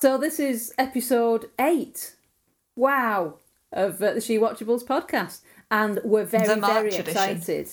[0.00, 2.14] So this is episode eight.
[2.76, 3.34] Wow,
[3.72, 7.06] of uh, the She Watchables podcast, and we're very very edition.
[7.06, 7.68] excited.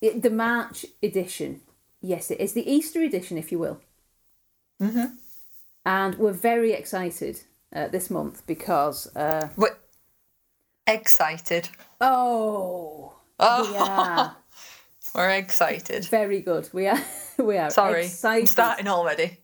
[0.00, 1.60] It, the March edition,
[2.00, 3.80] yes, it is the Easter edition, if you will.
[4.80, 5.16] Mm-hmm.
[5.84, 7.42] And we're very excited
[7.74, 9.76] uh, this month because uh, We're
[10.86, 11.68] excited.
[12.00, 14.34] oh, Oh,
[15.16, 16.04] we're excited.
[16.06, 16.68] very good.
[16.72, 16.98] We are
[17.38, 19.38] we are Sorry, I'm starting already.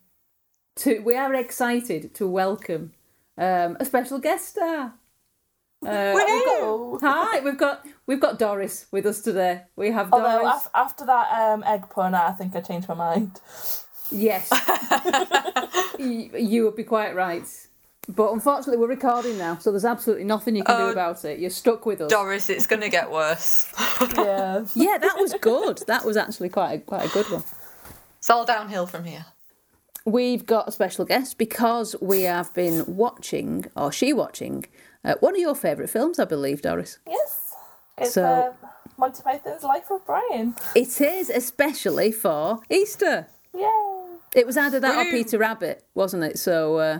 [0.76, 2.92] to we are excited to welcome
[3.38, 4.94] um, a special guest star.
[5.84, 9.62] Uh, we've got, hi, we've got we've got Doris with us today.
[9.74, 10.64] We have Although Doris.
[10.66, 13.40] af- after that um, egg pun, I think I changed my mind.
[14.12, 14.48] Yes,
[15.98, 17.42] Y- you would be quite right.
[18.08, 20.90] But unfortunately, we're recording now, so there's absolutely nothing you can do Oh.
[20.90, 21.38] about it.
[21.38, 22.10] You're stuck with us.
[22.10, 23.72] Doris, it's going to get worse.
[24.16, 24.64] Yeah.
[24.74, 25.80] yeah, that was good.
[25.86, 27.44] That was actually quite a, quite a good one.
[28.18, 29.26] It's all downhill from here.
[30.04, 34.66] We've got a special guest because we have been watching, or she watching,
[35.04, 36.98] uh, one of your favourite films, I believe, Doris.
[37.06, 37.54] yes.
[37.98, 38.52] It's So- uh,
[38.98, 40.56] Monty Python's Life of Brian.
[40.74, 43.28] It is especially for Easter.
[43.54, 43.68] Yay.
[44.34, 46.38] It was either that or Peter Rabbit, wasn't it?
[46.40, 46.98] So uh,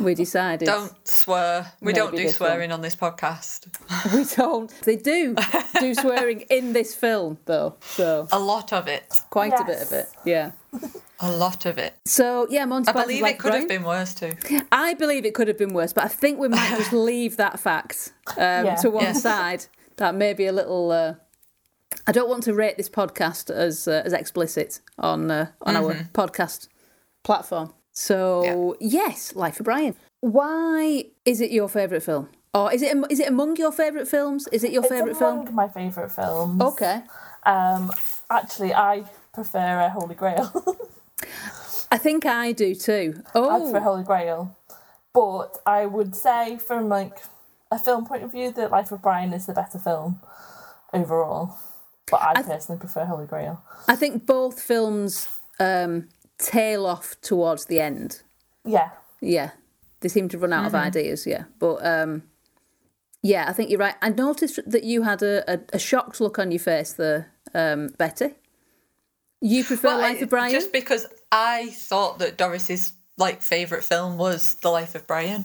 [0.00, 0.66] we decided.
[0.66, 1.72] Don't swear.
[1.80, 2.48] We Maybe don't do this one.
[2.50, 3.66] swearing on this podcast.
[4.14, 4.70] We don't.
[4.82, 5.34] They do
[5.80, 7.76] do swearing in this film, though.
[7.82, 9.20] So A lot of it.
[9.30, 10.08] quite a bit of it.
[10.24, 10.52] Yeah.
[11.20, 11.94] A lot of it.
[12.04, 14.32] So yeah, Monty I Python's believe Life it could of have been worse too.
[14.72, 17.60] I believe it could have been worse, but I think we might just leave that
[17.60, 18.74] fact um, Yeah.
[18.76, 19.22] to one Yes.
[19.22, 19.66] side.
[19.96, 20.90] That may be a little.
[20.90, 21.14] Uh,
[22.08, 25.94] I don't want to rate this podcast as uh, as explicit on uh, on our
[26.12, 26.66] podcast
[27.22, 27.72] platform.
[27.94, 29.94] So yes, Life of Brian.
[30.20, 34.48] Why is it your favourite film, or is it is it among your favourite films?
[34.52, 35.54] Is it your favourite among film?
[35.54, 36.60] my favourite films.
[36.60, 37.02] Okay,
[37.44, 37.92] Um,
[38.30, 40.52] actually, I prefer a Holy Grail.
[41.92, 43.22] I think I do too.
[43.28, 44.56] I prefer Oh, Holy Grail.
[45.12, 47.18] But I would say, from like
[47.70, 50.20] a film point of view, that Life of Brian is the better film
[50.92, 51.56] overall.
[52.10, 53.62] But I, personally prefer Holy Grail.
[53.88, 55.28] I think both films
[55.60, 56.08] um,
[56.38, 58.22] tail off towards the end.
[58.64, 58.90] Yeah.
[59.20, 59.50] Yeah,
[60.00, 61.26] they seem to run out of ideas.
[61.26, 62.24] Yeah, but um,
[63.22, 63.94] yeah, I think you're right.
[64.02, 67.88] I noticed that you had a, a, a shocked look on your face there, um,
[67.96, 68.34] Betty.
[69.40, 70.52] You prefer Well, Life I- of Brian?
[70.52, 75.44] Just because I thought that Doris's like favourite film was The Life of Brian.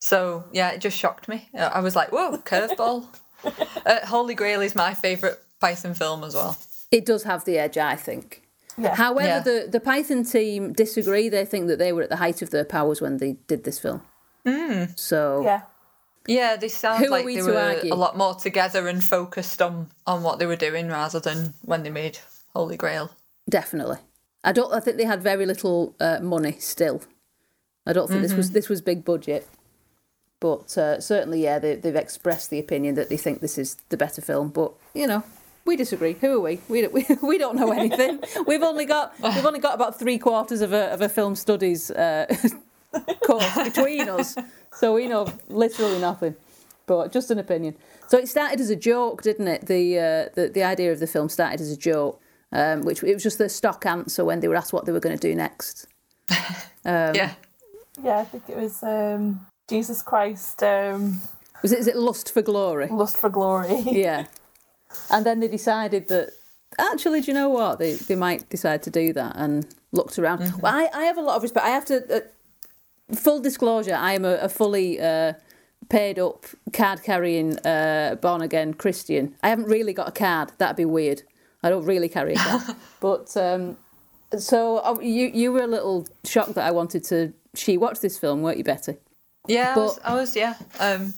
[0.00, 1.48] So yeah, it just shocked me.
[1.56, 3.06] I was like, "Whoa, curveball!"
[3.86, 6.56] uh, Holy Grail is my favourite Python film as well.
[6.90, 8.42] It does have the edge, I think.
[8.80, 8.94] Yeah.
[8.94, 9.40] However, Yeah.
[9.40, 11.28] the the Python team disagree.
[11.28, 13.78] They think that they were at the height of their powers when they did this
[13.78, 14.02] film.
[14.46, 14.98] Mm.
[14.98, 15.62] So Yeah.
[16.26, 17.92] Yeah, they sound Who like we they were argue?
[17.92, 21.82] a lot more together and focused on on what they were doing rather than when
[21.82, 22.18] they made
[22.54, 23.10] Holy Grail.
[23.48, 23.98] definitely,
[24.44, 24.72] I don't.
[24.72, 27.00] I think they had very little uh, money still.
[27.86, 29.46] I don't think this was this was big budget,
[30.40, 33.96] but uh, certainly, yeah, they, they've expressed the opinion that they think this is the
[33.96, 34.50] better film.
[34.50, 35.22] But you know,
[35.64, 36.14] we disagree.
[36.14, 36.60] Who are we?
[36.68, 38.20] We don't, we, we don't know anything.
[38.46, 41.90] we've only got we've only got about three quarters of a of a film studies
[41.90, 42.26] uh,
[43.26, 44.36] course between us,
[44.74, 46.34] so we know literally nothing.
[46.86, 47.76] But just an opinion.
[48.08, 49.66] So it started as a joke, didn't it?
[49.66, 52.20] The uh, the the idea of the film started as a joke,
[52.52, 55.00] um, which it was just the stock answer when they were asked what they were
[55.00, 55.86] going to do next.
[56.82, 57.34] Um, yeah,
[58.02, 61.20] Yeah, I think it was um, Jesus Christ, um,
[61.60, 61.78] Was it?
[61.78, 62.86] Is it lust for glory?
[62.88, 63.80] Lust for Glory.
[63.84, 64.24] yeah.
[65.10, 66.30] And then they decided that
[66.78, 67.78] actually, do you know what?
[67.78, 70.40] They they might decide to do that and looked around.
[70.60, 71.66] Well, I, I have a lot of respect.
[71.66, 72.16] I have to.
[72.16, 72.20] Uh,
[73.14, 75.32] full disclosure: I am a, a fully uh,
[75.88, 79.34] paid up card carrying uh, born again Christian.
[79.42, 80.52] I haven't really got a card.
[80.58, 81.22] That'd be weird.
[81.62, 82.62] I don't really carry a card.
[83.00, 83.76] but um,
[84.38, 88.16] so uh, you you were a little shocked that I wanted to she watch this
[88.18, 88.96] film, weren't you, Betty?
[89.48, 89.72] yeah.
[89.72, 90.54] I, But- was, I was, yeah.
[90.78, 91.14] Um,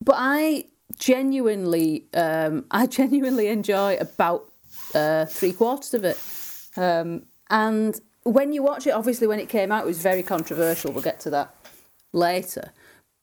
[0.00, 0.66] But I
[0.98, 4.50] genuinely, um, I genuinely enjoy about
[4.94, 6.18] uh, three quarters of it.
[6.76, 10.92] Um, and when you watch it, obviously, when it came out, it was very controversial.
[10.92, 11.54] We'll get to that
[12.12, 12.72] later.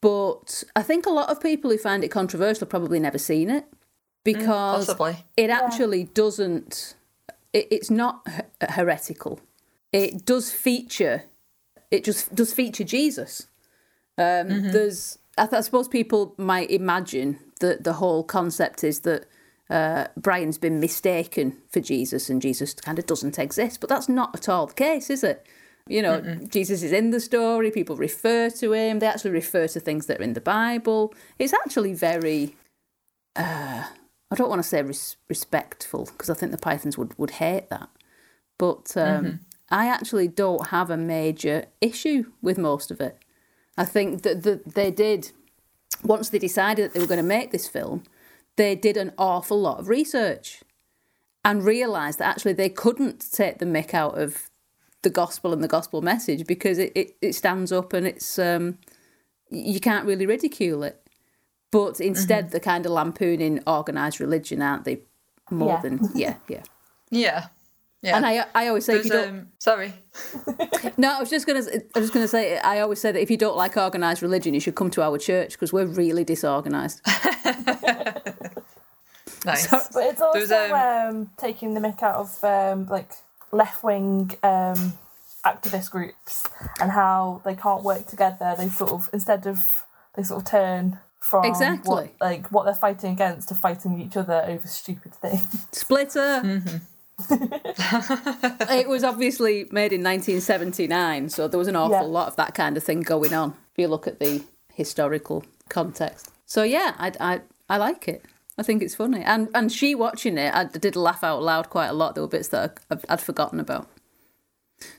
[0.02, 3.50] But I think a lot of people who find it controversial have probably never seen
[3.50, 3.66] it
[4.24, 5.26] because possibly.
[5.36, 6.96] it actually doesn't.
[7.54, 9.40] It, it's not he- heretical.
[9.92, 11.24] It does feature.
[11.90, 13.48] It just does feature Jesus.
[14.18, 19.26] Um, There's, I, th- I suppose people might imagine that the whole concept is that
[19.70, 24.36] uh, Brian's been mistaken for Jesus and Jesus kind of doesn't exist, but that's not
[24.36, 25.46] at all the case, is it?
[25.90, 27.72] You know, Jesus is in the story.
[27.72, 29.00] People refer to him.
[29.00, 31.14] They actually refer to things that are in the Bible.
[31.40, 32.56] It's actually very,
[33.38, 33.84] uh,
[34.30, 37.70] I don't want to say res- respectful because I think the Pythons would, would hate
[37.70, 37.90] that.
[38.58, 43.18] But um, I actually don't have a major issue with most of it.
[43.78, 45.32] I think that, that they did,
[46.04, 48.04] once they decided that they were going to make this film,
[48.56, 50.64] they did an awful lot of research
[51.44, 54.50] and realised that actually they couldn't take the mick out of
[55.04, 58.78] the gospel and the gospel message because it, it, it stands up and it's um,
[59.50, 61.02] you can't really ridicule it.
[61.72, 65.02] But instead, they're kind of lampooning organised religion, aren't they?
[65.52, 65.82] More Yeah.
[65.82, 66.64] than yeah, yeah.
[67.10, 67.48] Yeah.
[68.02, 68.16] Yeah.
[68.18, 69.30] And I I always say if you don't.
[69.30, 69.94] um, sorry.
[71.00, 71.64] No, I was just gonna.
[71.96, 72.58] I was gonna say.
[72.60, 75.18] I always say that if you don't like organised religion, you should come to our
[75.18, 77.02] church because we're really disorganised.
[79.46, 79.68] Nice.
[79.68, 80.74] But it's also um,
[81.16, 83.12] um, taking the mick out of um, like
[83.52, 84.94] left wing um,
[85.46, 86.44] activist groups
[86.82, 88.56] and how they can't work together.
[88.58, 89.84] They sort of instead of
[90.16, 91.90] they sort of turn from Exactly.
[91.94, 95.68] what, like what they're fighting against to fighting each other over stupid things.
[95.72, 96.62] Splitter.
[97.30, 102.02] it was obviously made in 1979, so there was an awful Yeah.
[102.04, 103.52] lot of that kind of thing going on.
[103.72, 104.44] If you look at the
[104.74, 108.24] historical context, so yeah, I I, I like it.
[108.58, 111.88] I think it's funny, and and she watching it, I did laugh out loud quite
[111.88, 112.16] a lot.
[112.16, 113.88] There were bits that I- I'd, I'd forgotten about.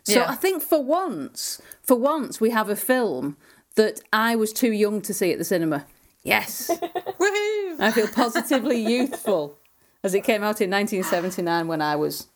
[0.05, 0.29] So Yeah.
[0.31, 3.37] I think for once, for once, we have a film
[3.77, 5.87] that I was too young to see at the cinema.
[6.25, 6.69] Yes.
[6.69, 7.77] Woohoo!
[7.81, 9.57] I feel positively youthful
[10.05, 12.29] as it came out in 1979 when I was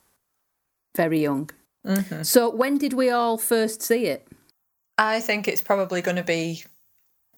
[0.96, 1.50] very young.
[1.86, 2.22] Mm-hmm.
[2.22, 4.28] So, when did we all first see it?
[4.98, 6.64] I think it's probably going to be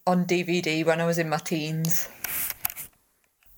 [0.06, 2.08] on DVD when I was in my teens.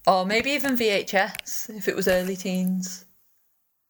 [0.06, 3.04] Or maybe even VHS if it was early teens.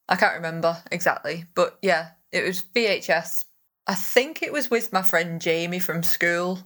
[0.09, 3.45] I can't remember exactly, but yeah, it was VHS.
[3.85, 6.59] I think it was with my friend Jamie from school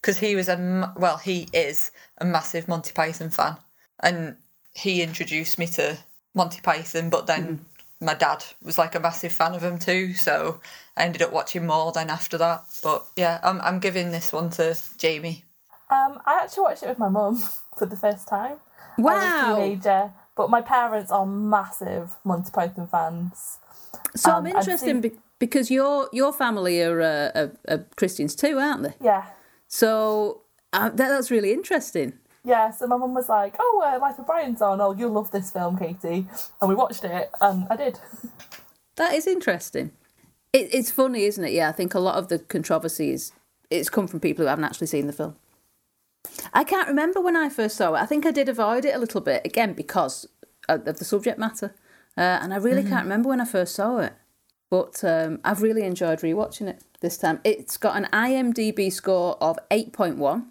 [0.00, 3.56] because he was a well, he is a massive Monty Python fan,
[4.00, 4.36] and
[4.74, 5.96] he introduced me to
[6.34, 7.10] Monty Python.
[7.10, 7.64] But then
[8.00, 10.60] my dad was like a massive fan of him too, so
[10.96, 12.64] I ended up watching more then after that.
[12.82, 15.44] But yeah, I'm I'm giving this one to Jamie.
[15.90, 17.36] Um, I actually watched it with my mum
[17.78, 18.56] for the first time.
[18.98, 19.54] I was a Wow.
[19.56, 23.58] teenager, but my parents are massive Monty Python fans.
[24.16, 27.84] So, Um, I'm I've interested seen- be- because your your family are, uh, are, are
[27.96, 28.94] Christians too, aren't they?
[29.00, 29.24] Yeah.
[29.68, 30.42] So,
[30.72, 32.12] uh, that, that's really interesting.
[32.44, 34.80] Yeah, so my mum was like, "Oh, uh, Life of Brian's on.
[34.80, 36.26] Oh, you'll love this film, Katie."
[36.60, 37.98] And we watched it, and I did.
[38.96, 39.90] That is interesting.
[40.52, 41.52] It, it's funny, isn't it?
[41.52, 43.32] Yeah, I think a lot of the controversies
[43.70, 45.34] it's come from people who haven't actually seen the film.
[46.52, 47.98] I can't remember when I first saw it.
[47.98, 50.28] I think I did avoid it a little bit again because
[50.68, 51.74] of the subject matter,
[52.16, 54.12] uh, and I really can't remember when I first saw it.
[54.70, 57.40] But um, I've really enjoyed rewatching it this time.
[57.44, 60.50] It's got an IMDb score of eight point one.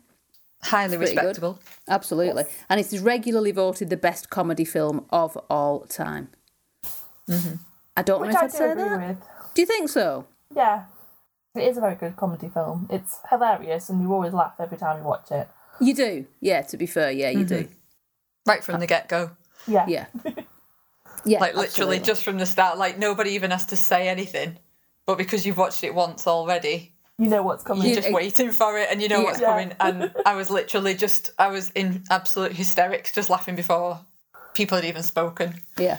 [0.63, 1.19] Highly pretty good.
[1.21, 1.60] respectable.
[1.88, 2.45] Absolutely.
[2.69, 6.30] And it is regularly voted the best comedy film of all time.
[7.30, 7.56] Mm-hmm.
[7.98, 9.07] I don't Which know if I I'd say agree that.
[9.07, 9.18] with.
[9.54, 10.25] Do you think so?
[10.56, 10.86] Yeah,
[11.56, 12.88] it is a very good comedy film.
[12.89, 15.48] It's hilarious, and you always laugh every time you watch it.
[15.80, 16.25] You do.
[16.39, 17.63] Yeah, to be fair, yeah, you do.
[17.63, 17.74] Mm-hmm.
[18.45, 19.31] Right from the get go.
[19.68, 19.86] Yeah.
[19.88, 20.06] Yeah.
[21.25, 21.39] Yeah.
[21.39, 22.00] Like literally absolutely.
[22.00, 24.57] just from the start, like nobody even has to say anything.
[25.06, 27.86] But because you've watched it once already, You know what's coming.
[27.86, 29.24] you're just waiting for it and you know Yeah.
[29.24, 29.74] what's coming.
[29.80, 34.00] And I was literally just I was in absolute hysterics just laughing before
[34.54, 35.54] people had even spoken.
[35.77, 35.98] Yeah.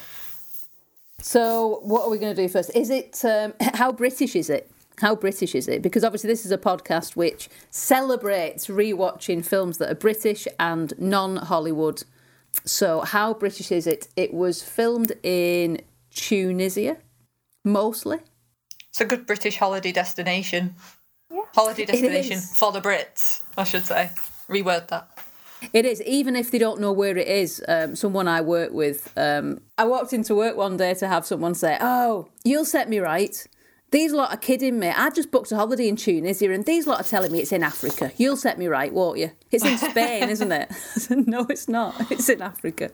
[1.20, 2.70] So, what are we going to do first?
[2.74, 4.70] Is it um, how British is it?
[5.00, 5.82] How British is it?
[5.82, 11.36] Because obviously, this is a podcast which celebrates rewatching films that are British and non
[11.36, 12.02] Hollywood.
[12.64, 14.08] So, how British is it?
[14.16, 15.80] It was filmed in
[16.10, 16.98] Tunisia,
[17.64, 18.18] mostly.
[18.90, 20.76] It's a good British holiday destination.
[21.34, 21.42] Yeah.
[21.54, 24.10] Holiday destination for the Brits, I should say.
[24.48, 25.08] Reword that.
[25.72, 27.62] It is, even if they don't know where it is.
[27.66, 31.54] Um, someone I work with, um, I walked into work one day to have someone
[31.54, 33.46] say, Oh, you'll set me right.
[33.90, 34.88] These lot are kidding me.
[34.88, 37.62] I just booked a holiday in Tunisia and these lot are telling me it's in
[37.62, 38.12] Africa.
[38.16, 39.30] You'll set me right, won't you?
[39.50, 40.72] It's in Spain, isn't it?
[40.96, 42.10] Said, no, it's not.
[42.10, 42.90] It's in Africa.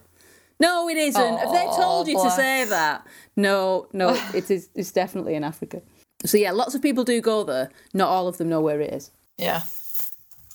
[0.59, 1.37] No, it isn't.
[1.39, 3.07] Have they told you to say that?
[3.35, 4.69] No, no, it is.
[4.75, 5.81] It's definitely in Africa.
[6.25, 7.69] So yeah, lots of people do go there.
[7.93, 9.11] Not all of them know where it is.
[9.37, 9.61] Yeah.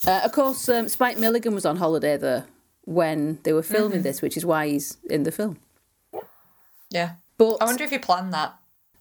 [0.06, 2.46] Uh, of course, um, Spike Milligan was on holiday there
[2.84, 5.58] when they were filming this, which is why he's in the film.
[6.90, 7.12] Yeah.
[7.38, 8.54] But I wonder if he planned that.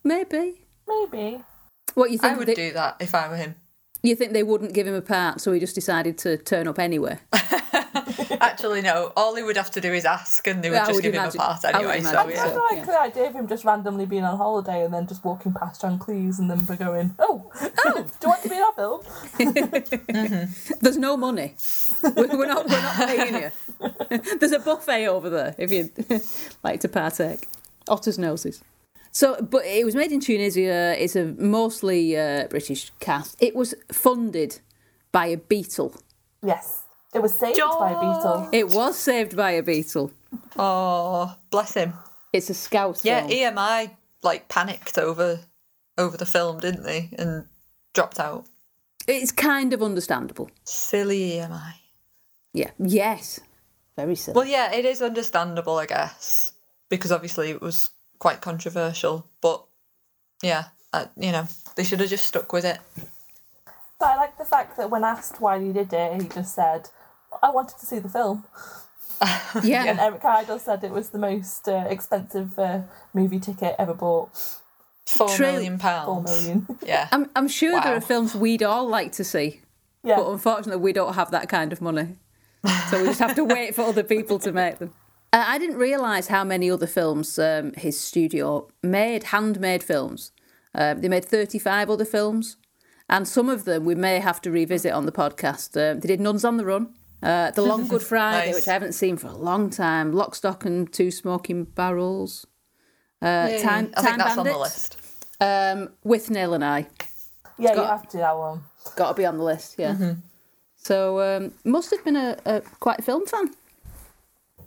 [0.03, 0.61] maybe.
[0.87, 1.41] Maybe.
[1.93, 2.33] What you think?
[2.33, 3.55] I would they, do that if I were him.
[4.03, 6.77] You think they wouldn't give him a part, so he just decided to turn up
[6.77, 7.17] anyway?
[8.41, 9.11] Actually, no.
[9.15, 11.03] All he would have to do is ask, and they would Yeah, I just would
[11.03, 12.01] give imagine- him a part I would anyway.
[12.01, 12.43] So imagine yeah.
[12.43, 12.63] I so.
[12.63, 12.85] like yeah.
[12.85, 15.99] the idea of him just randomly being on holiday and then just walking past John
[15.99, 17.51] Cleese and then going, "Oh,
[17.85, 19.01] oh, do you want to be in our film?"
[20.81, 21.55] There's no money.
[22.03, 22.67] We're we're not.
[22.69, 23.51] We're not paying you.
[24.39, 25.91] There's a buffet over there if you'd
[26.63, 27.47] like to partake.
[27.87, 28.61] Otter's noses.
[29.11, 30.95] So, but it was made in Tunisia.
[31.01, 33.37] It's a mostly uh, British cast.
[33.39, 34.59] It was funded
[35.13, 35.97] by a Beatle.
[36.43, 36.83] Yes,
[37.15, 38.49] it was saved by a Beatle.
[38.51, 40.11] It was saved by a Beatle.
[40.57, 41.93] Oh, bless him.
[42.33, 43.01] It's a scout.
[43.03, 43.55] Yeah, film.
[43.55, 43.91] EMI
[44.21, 45.39] like panicked over
[45.97, 47.09] over the film, didn't they?
[47.17, 47.45] And
[47.93, 48.45] dropped out.
[49.07, 50.49] It's kind of understandable.
[50.63, 51.73] Silly EMI.
[52.53, 52.71] Yeah.
[52.79, 53.39] Yes.
[53.95, 54.35] Very silly.
[54.35, 56.51] Well, yeah, it is understandable, I guess,
[56.89, 59.29] because obviously it was quite controversial.
[59.41, 59.63] But
[60.41, 62.79] yeah, uh, you know, they should have just stuck with it.
[63.99, 66.89] But I like the fact that when asked why he did it, he just said,
[67.41, 68.45] "I wanted to see the film."
[69.63, 69.85] yeah.
[69.85, 72.81] And Eric Idle said it was the most uh, expensive uh,
[73.13, 74.29] movie ticket ever bought,
[75.07, 75.45] Four True.
[75.45, 76.05] million pounds.
[76.05, 76.67] four million.
[76.85, 77.07] Yeah.
[77.11, 79.61] I'm, I'm sure there are films we'd all like to see,
[80.03, 82.17] yeah, but unfortunately we don't have that kind of money.
[82.89, 84.93] So we just have to wait for other people to make them.
[85.31, 90.31] Uh, I didn't realise how many other films um, his studio made, handmade films.
[90.73, 92.57] Um, they made 35 other films,
[93.07, 95.75] and some of them we may have to revisit on the podcast.
[95.75, 98.55] Um, they did Nuns on the Run, uh, The Long Good Friday, Nice.
[98.55, 102.45] which I haven't seen for a long time, Lock, Stock and Two Smoking Barrels,
[103.21, 103.61] uh, Yay.
[103.61, 104.97] Time, I Time think that's on the list.
[105.41, 106.87] um, Withnail and I.
[107.57, 108.63] yeah, you got- have to that one.
[108.95, 110.13] Got to be on the list, yeah.
[110.77, 113.49] So um, must have been a, a quite a film fan,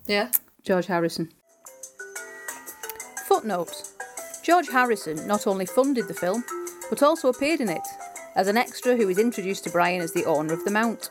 [0.06, 0.30] Yeah.
[0.64, 1.30] George Harrison.
[3.26, 3.92] Footnote:
[4.42, 6.42] George Harrison not only funded the film,
[6.90, 7.86] but also appeared in it
[8.34, 11.10] as an extra who was introduced to Brian as the owner of the mount.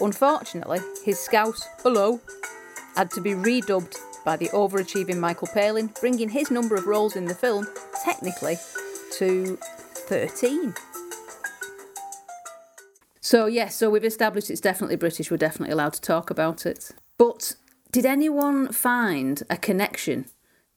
[0.00, 2.20] Unfortunately, his scout below
[2.96, 7.26] had to be redubbed by the overachieving Michael Palin, bringing his number of roles in
[7.26, 7.66] the film
[8.04, 8.56] technically
[9.12, 9.56] to
[10.08, 10.74] 13.
[13.20, 15.30] So, yes, so we've established it's definitely British.
[15.30, 16.90] We're definitely allowed to talk about it.
[17.18, 17.54] But
[17.90, 20.26] did anyone find a connection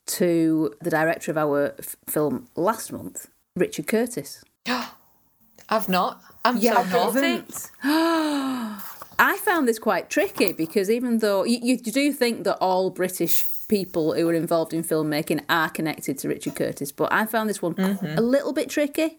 [0.08, 4.44] to the director of our f- film last month, Richard Curtis?
[5.70, 6.22] I've not.
[6.46, 7.72] I'm Yeah, so haven't.
[9.20, 13.48] I found this quite tricky because even though you, you do think that all British
[13.68, 17.62] people who are involved in filmmaking are connected to Richard Curtis, but I found this
[17.62, 18.18] one mm-hmm.
[18.18, 19.18] a little bit tricky.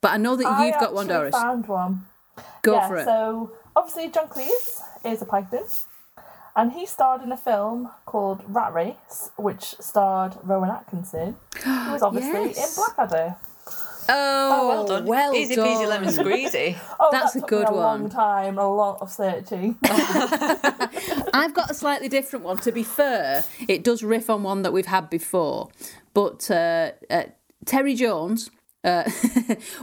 [0.00, 1.34] But I know that I you've got one, Doris.
[1.34, 2.06] found one.
[2.62, 3.04] Go yeah, for it.
[3.04, 5.64] so obviously John Cleese is a Python,
[6.56, 12.02] and he starred in a film called Rat Race, which starred Rowan Atkinson, who was
[12.08, 12.78] obviously Yes.
[12.78, 13.36] in Blackadder.
[14.08, 15.04] Oh, well done.
[15.04, 15.66] Well Easy done.
[15.66, 16.76] peasy lemon squeezy.
[17.02, 19.78] Oh, That's that a good a long time, a lot of searching.
[21.32, 22.58] I've got a slightly different one.
[22.58, 25.70] To be fair, it does riff on one that we've had before,
[26.14, 27.24] but uh, uh,
[27.64, 28.50] Terry Jones,
[28.84, 29.10] uh,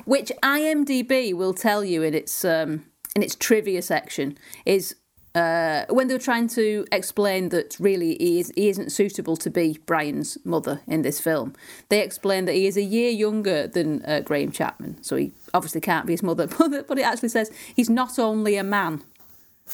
[0.06, 4.96] which IMDb will tell you in its um, in its trivia section, is
[5.38, 9.50] uh, when they were trying to explain that really he, is, he isn't suitable to
[9.50, 11.53] be Brian's mother in this film.
[11.89, 15.82] They explained that he is a year younger than uh, Graham Chapman, so he obviously
[15.82, 16.48] can't be his mother.
[16.58, 19.01] But, but it actually says he's not only a man,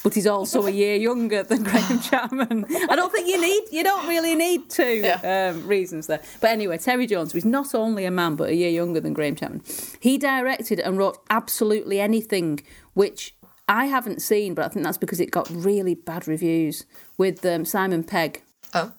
[0.04, 2.66] but he's also a year younger than Graham Chapman.
[2.90, 5.52] I don't think you need, you don't really need two Yeah.
[5.54, 6.22] um, reasons there.
[6.42, 9.36] But anyway, Terry Jones was not only a man, but a year younger than Graham
[9.36, 9.62] Chapman.
[10.00, 12.62] He directed and wrote absolutely anything,
[12.96, 13.34] which
[13.68, 16.86] I haven't seen, but I think that's because it got really bad reviews
[17.18, 18.42] with um, Simon Pegg.
[18.74, 18.92] Oh.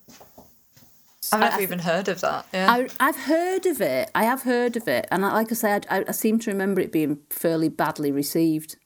[1.33, 2.47] I've never even heard of that.
[2.53, 2.71] Yeah.
[2.71, 4.11] I, I've heard of it.
[4.15, 6.81] I have heard of it, and I, like I say, I, I seem to remember
[6.81, 8.77] it being fairly badly received.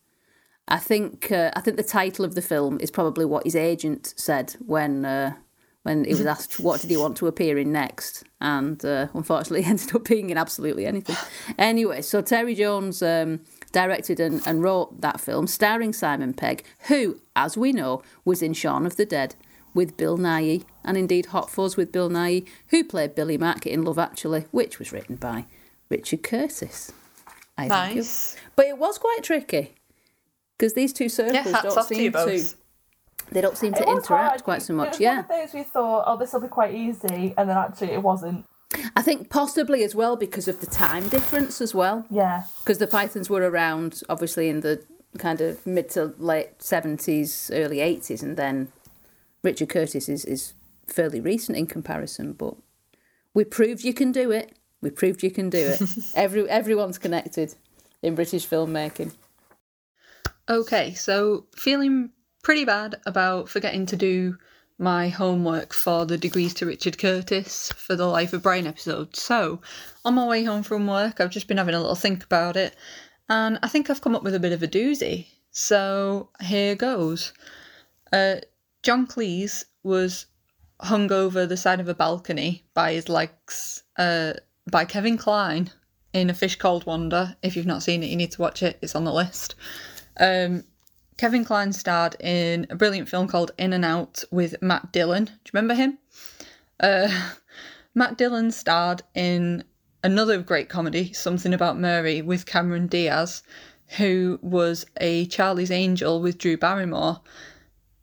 [0.66, 4.14] I think uh, I think the title of the film is probably what his agent
[4.16, 5.35] said when uh,
[5.82, 9.62] when he was asked what did he want to appear in next, and uh, unfortunately
[9.64, 11.16] he ended up being in absolutely anything.
[11.58, 13.40] Anyway, so Terry Jones um,
[13.72, 18.52] directed and, and wrote that film, starring Simon Pegg, who, as we know, was in
[18.54, 19.34] Shaun of the Dead
[19.75, 23.82] with Bill Nighy, and indeed Hot Fuzz with Bill Nighy, who played Billy Mack in
[23.84, 25.44] Love Actually, which was written by
[25.90, 26.92] Richard Curtis.
[27.56, 27.70] I think.
[27.96, 28.37] nice.
[28.56, 29.75] But it was quite tricky
[30.56, 32.54] because these two circles Yeah, hats don't off to you seem to both.
[33.32, 34.44] they don't seem to It was interact hard.
[34.44, 34.87] quite so much.
[34.87, 34.92] It much.
[34.94, 37.56] was Yeah, one of those we thought, oh, this will be quite easy, and then
[37.56, 38.46] actually it wasn't.
[38.94, 42.06] I think possibly as well because of the time difference as well.
[42.10, 44.84] Yeah, Because the Pythons were around obviously in the
[45.16, 48.70] kind of mid to late seventies, early eighties, and then
[49.42, 50.52] Richard Curtis is is
[50.87, 52.34] fairly recent in comparison.
[52.34, 52.54] But
[53.34, 54.56] we proved you can do it.
[54.82, 55.82] We proved you can do it.
[56.14, 57.54] Every everyone's connected
[58.02, 59.12] in British filmmaking.
[60.48, 62.10] Okay, so feeling
[62.42, 64.37] pretty bad about forgetting to do
[64.78, 69.16] my homework for the Degrees to Richard Curtis for the Life of Brian episode.
[69.16, 69.61] So,
[70.04, 72.76] on my way home from work, I've just been having a little think about it,
[73.28, 75.26] and I think I've come up with a bit of a doozy.
[75.50, 77.32] So, here goes.
[78.12, 78.37] Uh,
[78.82, 80.26] John Cleese was
[80.80, 84.35] hung over the side of a balcony by his legs uh,
[84.70, 85.70] by Kevin Kline
[86.12, 87.37] in A Fish Called Wanda.
[87.42, 88.78] If you've not seen it, you need to watch it.
[88.80, 89.56] It's on the list.
[90.20, 90.64] Um,
[91.18, 95.25] Kevin Kline starred in a brilliant film called In and Out with Matt Dillon.
[95.25, 95.98] Do you remember him?
[96.78, 97.08] Uh,
[97.94, 99.64] Matt Dillon starred in
[100.04, 103.42] another great comedy, Something About Mary, with Cameron Diaz,
[103.96, 107.20] who was a Charlie's Angel with Drew Barrymore.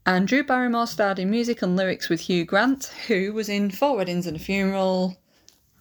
[0.06, 3.96] And Drew Barrymore starred in music and lyrics with Hugh Grant, who was in Four
[3.96, 5.16] Weddings and a Funeral.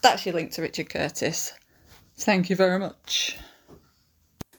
[0.03, 1.53] That's your link to Richard Curtis.
[2.17, 3.39] Thank you very much.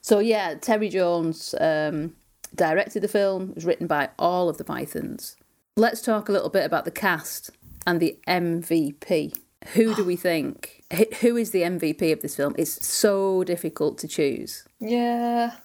[0.01, 2.15] So yeah, Terry Jones um,
[2.56, 3.54] directed the film.
[3.56, 5.36] Was written by all of the Pythons.
[5.78, 7.52] Let's talk a little bit about the cast
[7.86, 9.36] and the MVP.
[9.74, 10.84] Who do we think?
[10.94, 12.56] who- Who is the MVP of this film?
[12.58, 14.64] It's so difficult to choose.
[14.80, 15.56] Yeah.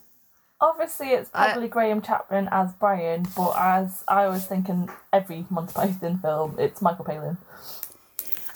[0.60, 5.72] Obviously, it's I- probably Graham Chapman as Brian, but as I was thinking every Monty
[5.74, 7.36] Python film, it's Michael Palin.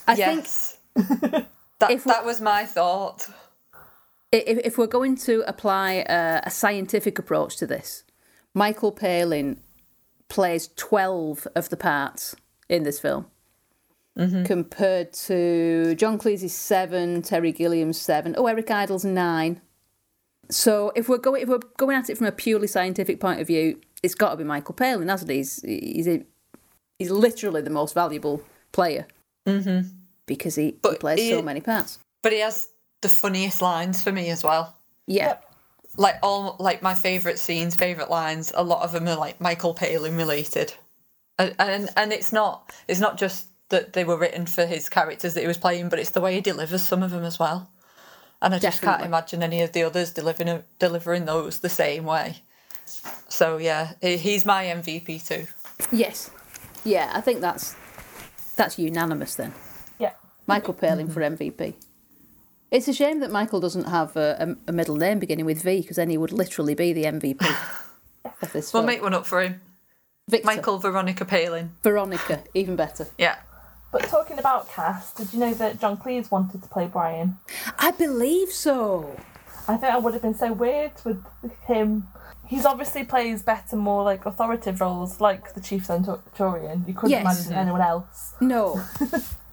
[0.07, 0.45] I think
[1.79, 3.27] that, If that was my thought.
[4.31, 8.03] if, if we're going to apply a, a scientific approach to this,
[8.55, 9.59] Michael Palin
[10.29, 12.35] plays 12 of the parts
[12.69, 13.27] in this film.
[14.45, 19.59] Compared to John Cleese's seven, Terry Gilliam's seven, oh Eric Idle's nine.
[20.49, 23.47] So if we're going if we're going at it from a purely scientific point of
[23.47, 25.37] view, it's got to be Michael Palin, hasn't he?
[25.37, 26.23] He's he's, a,
[26.97, 29.05] he's literally the most valuable player
[29.45, 29.89] mm-hmm.
[30.27, 31.99] because he, he plays he- so many parts.
[32.21, 32.69] But he has
[33.01, 34.77] the funniest lines for me as well.
[35.07, 35.39] Yeah,
[35.97, 39.73] Like all like my favourite scenes, favourite lines, a lot of them are like Michael
[39.73, 40.73] Palin related.
[41.37, 45.33] And, and and it's not it's not just that they were written for his characters
[45.33, 47.69] that he was playing, but it's the way he delivers some of them as well.
[48.41, 52.41] And I just can't imagine any of the others delivering delivering those the same way.
[53.27, 55.47] So yeah, he's my MVP too.
[55.91, 56.29] Yes.
[56.83, 57.75] Yeah, I think that's
[58.55, 59.53] that's unanimous then.
[59.99, 60.13] Yeah.
[60.47, 61.73] Michael Palin for MVP.
[62.75, 65.81] It's a shame that Michael doesn't have a, a, a middle name beginning with V
[65.81, 67.41] because then he would literally be the MVP
[68.41, 68.85] of this We'll film.
[68.87, 69.61] make one up for him.
[70.29, 71.71] Victor, Michael Veronica Palin.
[71.83, 73.07] Veronica, even better.
[73.17, 73.37] Yeah.
[73.93, 77.37] But talking about cast, did you know that John Cleese wanted to play Brian?
[77.79, 79.15] I believe so.
[79.67, 81.23] I think that would have been so weird with
[81.67, 82.07] him.
[82.47, 86.83] He's obviously plays better, more like authoritative roles, like the Chief Centurion.
[86.87, 87.21] You couldn't Yes.
[87.47, 88.83] imagine anyone else No.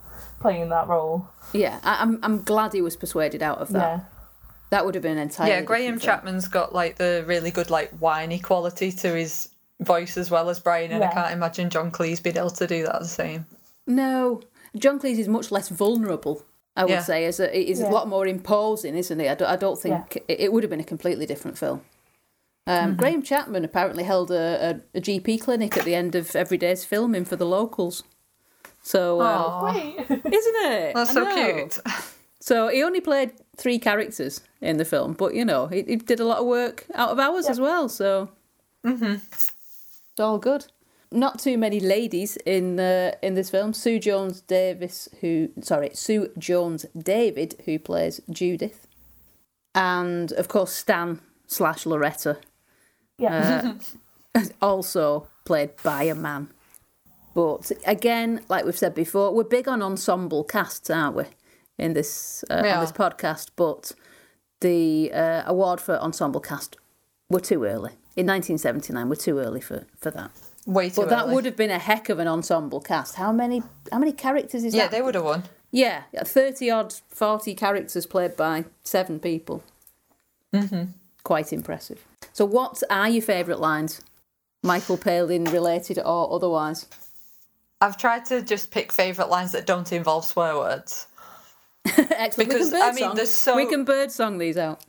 [0.43, 1.27] playing that role.
[1.53, 3.79] Yeah, I, I'm I'm glad he was persuaded out of that.
[3.99, 4.01] Yeah.
[4.71, 5.53] That would have been entirely.
[5.53, 5.99] Yeah, Graham.
[5.99, 9.49] Chapman's got like the really good like whiny quality to his
[9.81, 12.85] voice as well as Brian, and I can't imagine John Cleese being able to do
[12.85, 13.47] that the same.
[13.87, 14.43] No,
[14.77, 16.43] John Cleese is much less vulnerable.
[16.75, 17.03] I would Yeah.
[17.03, 17.91] say, as a, he's Yeah.
[17.91, 19.29] a lot more imposing, isn't he?
[19.29, 21.83] I don't, I don't think it, it would have been a completely different film.
[22.67, 26.57] Um, Graham Chapman apparently held a, a, a GP clinic at the end of every
[26.57, 28.05] day's filming for the locals.
[28.83, 29.75] So, um, Aw,
[30.11, 30.95] isn't it?
[30.95, 31.79] that's so cute.
[32.45, 36.19] So he only played three characters in the film, but you know he, he did
[36.19, 37.89] a lot of work out of hours as well.
[37.89, 38.31] So
[38.85, 39.51] it's
[40.19, 40.67] all good.
[41.13, 43.73] Not too many ladies in uh, in this film.
[43.73, 48.89] Sue Jones Davis, who sorry, Sue Jones David, who plays Judith,
[49.73, 52.39] and of course Stan slash Loretta,
[53.19, 53.75] Yeah.
[54.61, 56.49] also played by a man.
[57.35, 61.25] But again, like we've said before, we're big on ensemble casts, aren't we?
[61.79, 62.75] In this uh, Yeah.
[62.77, 63.93] on this podcast, but
[64.61, 66.77] the uh, award for ensemble cast
[67.31, 69.09] were too early in 1979.
[69.09, 70.31] We're too early for for that.
[70.67, 71.35] Way too But that early.
[71.35, 73.17] would have been a heck of an ensemble cast.
[73.17, 74.91] How many how many characters is Yeah, that?
[74.93, 75.43] they would have won.
[75.71, 79.63] Yeah, thirty odd, forty characters played by seven people.
[80.55, 80.91] Mm-hmm.
[81.25, 82.05] Quite impressive.
[82.33, 84.03] So, what are your favourite lines,
[84.63, 86.87] Michael Palin related or otherwise?
[87.83, 91.09] I've tried to just pick favourite lines that don't involve swear words.
[91.99, 92.37] Excellent.
[92.51, 93.17] Because, we can I bird mean, song.
[93.17, 94.81] there's so- we can bird song these out.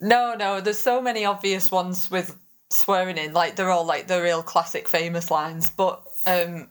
[0.00, 2.36] No, no, there's so many obvious ones with
[2.70, 3.32] swearing in.
[3.32, 5.70] Like they're all like the real classic famous lines.
[5.70, 6.68] But um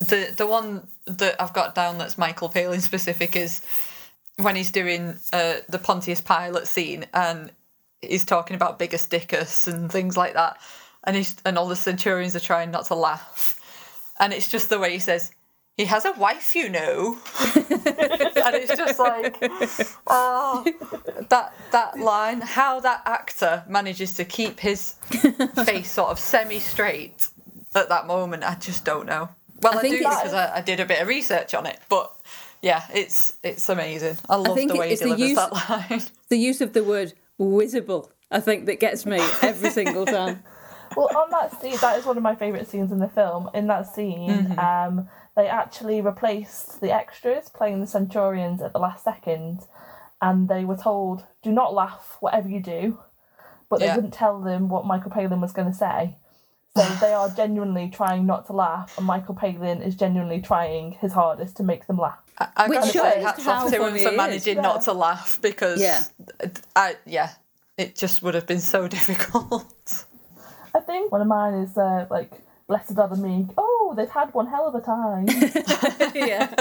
[0.00, 3.60] the the one that I've got down that's Michael Palin specific is
[4.36, 7.50] when he's doing uh the Pontius Pilate scene and
[8.00, 10.58] he's talking about Biggus Dickus and things like that.
[11.04, 13.58] And he's and all the centurions are trying not to laugh.
[14.18, 15.32] And it's just the way he says,
[15.76, 17.18] he has a wife, you know.
[17.54, 19.36] and it's just like,
[20.06, 20.64] oh,
[21.30, 24.92] that that line, how that actor manages to keep his
[25.64, 27.28] face sort of semi straight
[27.74, 29.28] at that moment, I just don't know.
[29.62, 32.12] Well, I I, do because I, I did a bit of research on it, but
[32.60, 34.18] yeah, it's it's amazing.
[34.28, 35.52] I love think the way he delivers use- that
[35.90, 36.02] line.
[36.28, 40.42] The use of the word visible, I think, that gets me every single time.
[40.96, 43.50] Well, on that scene, that is one of my favourite scenes in the film.
[43.54, 49.04] In that scene, um, they actually replaced the extras playing the Centurions at the last
[49.04, 49.60] second,
[50.20, 52.98] and they were told, "Do not laugh, whatever you do,"
[53.68, 53.94] but they Yeah.
[53.96, 56.16] wouldn't tell them what Michael Palin was going to say.
[56.76, 61.12] So they are genuinely trying not to laugh, and Michael Palin is genuinely trying his
[61.12, 62.18] hardest to make them laugh.
[62.38, 64.62] I, I Which gotta shows say, hats off to him for managing Yeah.
[64.62, 66.04] not to laugh because Yeah.
[66.76, 67.30] I yeah,
[67.76, 70.04] it just would have been so difficult.
[70.74, 72.30] I think one of mine is uh, like
[72.68, 73.48] Blessed are the meek.
[73.58, 75.26] Oh, they've had one hell of a time.
[76.14, 76.52] yeah.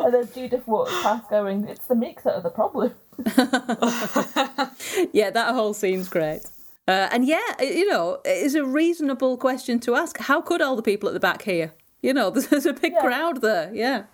[0.00, 2.94] and then Judith walks past going, "It's the meek that are the problem."
[5.12, 6.42] Yeah, that whole scene's great.
[6.88, 10.18] Uh, and yeah, you know, it is a reasonable question to ask.
[10.18, 11.72] How could all the people at the back hear?
[12.02, 13.00] You know, there's, there's a big Yeah.
[13.00, 13.70] crowd there.
[13.74, 14.04] Yeah.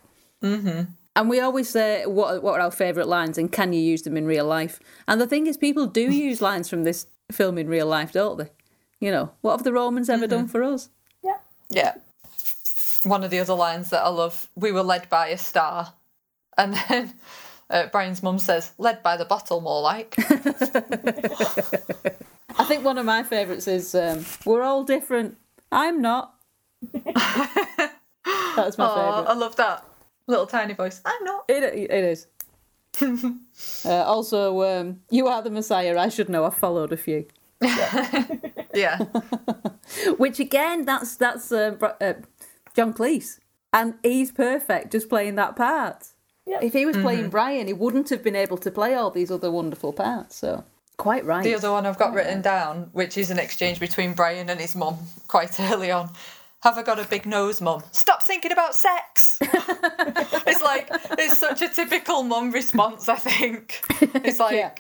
[0.42, 0.92] Mm-hmm.
[1.14, 4.16] And we always say, what, what are our favourite lines and can you use them
[4.16, 4.80] in real life?
[5.06, 8.38] And the thing is, people do use lines from this film in real life, don't
[8.38, 8.50] they?
[9.00, 10.88] You know, what have the Romans ever done for us?
[11.24, 11.38] Yeah.
[11.68, 11.94] Yeah.
[13.02, 15.92] One of the other lines that I love, we were led by a star.
[16.56, 17.14] And then
[17.70, 20.14] uh, Brian's mum says, led by the bottle, more like.
[22.58, 25.38] I think one of my favourites is um, We're all different.
[25.72, 26.34] I'm not.
[26.92, 27.16] That's
[28.78, 29.26] my Oh, favourite.
[29.28, 29.84] I love that.
[30.28, 31.00] Little tiny voice.
[31.04, 31.44] I'm not.
[31.48, 32.26] It, it is.
[33.00, 35.98] Uh, also, um, you are the Messiah.
[35.98, 36.44] I should know.
[36.44, 37.26] I've followed a few.
[38.74, 38.98] Yeah.
[40.16, 42.14] Which again, that's that's uh, uh,
[42.74, 43.38] John Cleese,
[43.72, 46.08] and he's perfect just playing that part.
[46.46, 46.62] Yep.
[46.62, 49.50] If he was playing Brian, he wouldn't have been able to play all these other
[49.50, 50.36] wonderful parts.
[50.36, 50.64] So
[50.96, 51.44] quite right.
[51.44, 54.74] The other one I've got written down, which is an exchange between Brian and his
[54.74, 56.10] mum quite early on.
[56.62, 57.82] Have I got a big nose, mum?
[57.90, 59.38] Stop thinking about sex.
[59.42, 63.08] it's like it's such a typical mum response.
[63.08, 64.70] I think it's like, Yeah.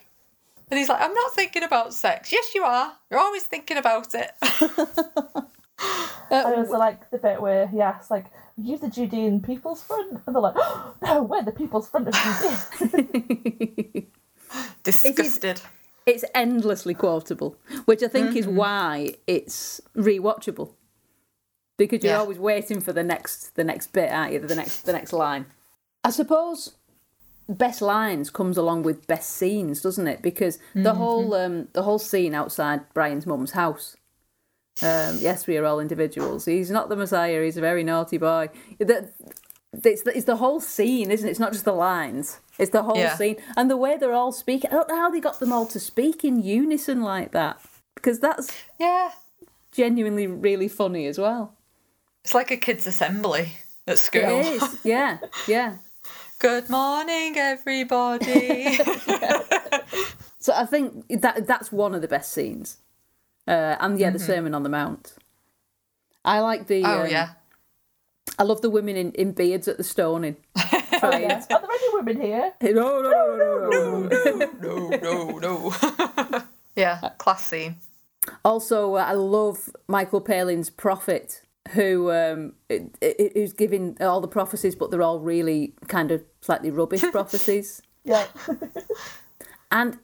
[0.70, 2.30] and he's like, I'm not thinking about sex.
[2.30, 2.92] Yes, you are.
[3.10, 4.30] You're always thinking about it.
[6.30, 8.30] I also like the bit where he asks, like, "Are
[8.62, 12.14] you the Judean People's Front?" And they're like, oh, "No, we're the People's Front of
[12.14, 14.04] Judea."
[14.84, 15.60] Disgusted.
[16.06, 18.38] It's endlessly quotable, which I think Mm-hmm.
[18.38, 20.74] is why it's rewatchable.
[21.76, 22.20] Because you're Yeah.
[22.20, 24.38] always waiting for the next the next bit, aren't you?
[24.40, 25.46] The next the next line.
[26.04, 26.72] I suppose
[27.48, 30.22] best lines comes along with best scenes, doesn't it?
[30.22, 30.82] Because Mm-hmm.
[30.84, 33.96] the whole um, the whole scene outside Brian's mum's house.
[34.82, 36.44] Um, yes, we are all individuals.
[36.46, 37.42] He's not the Messiah.
[37.44, 38.48] He's a very naughty boy.
[38.78, 39.10] The,
[39.84, 41.30] it's, the, it's the whole scene, isn't it?
[41.30, 42.40] It's not just the lines.
[42.58, 43.16] It's the whole Yeah.
[43.16, 44.70] scene and the way they're all speaking.
[44.70, 47.60] I don't know how they got them all to speak in unison like that
[47.94, 48.48] because that's
[48.80, 49.10] Yeah.
[49.72, 51.54] genuinely really funny as well.
[52.24, 53.52] It's like a kids' assembly
[53.86, 54.22] at school.
[54.22, 55.76] It is, yeah, yeah.
[56.38, 58.78] Good morning, everybody.
[60.42, 62.78] So I think that that's one of the best scenes,
[63.46, 65.14] uh, and yeah, the Sermon on the Mount.
[66.24, 66.82] I like the.
[66.84, 67.34] oh um, yeah.
[68.40, 70.36] I love the women in, in beards at the stoning.
[70.56, 71.46] oh, Trying- yes.
[71.48, 72.52] Are there any women here?
[72.60, 74.88] No, no, no, no, no, no.
[74.88, 75.72] no, no,
[76.28, 76.42] no.
[76.74, 77.76] yeah, class scene.
[78.44, 82.54] Also, uh, I love Michael Palin's prophet, who um,
[83.00, 87.80] who's giving all the prophecies, but they're all really kind of slightly rubbish prophecies.
[88.04, 88.26] Yeah.
[89.70, 89.98] And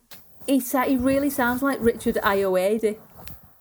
[0.46, 2.96] he sa- he really sounds like Richard Ayoade.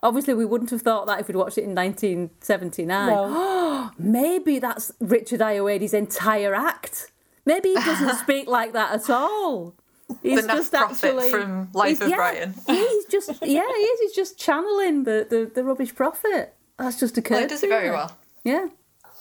[0.02, 3.08] Obviously, we wouldn't have thought that if we'd watched it in 1979.
[3.10, 3.92] No.
[4.00, 7.12] Maybe that's Richard Ayoade's entire act.
[7.46, 9.76] Maybe he doesn't speak like that at all.
[10.24, 12.54] He's The Naff prophet from Life he's- of yeah, Brian.
[12.68, 14.00] he's just yeah, he is.
[14.00, 16.56] He's just channeling the, the, the rubbish prophet.
[16.78, 17.36] That's just occurred.
[17.36, 18.16] Well, he does it very well.
[18.44, 18.68] Yeah.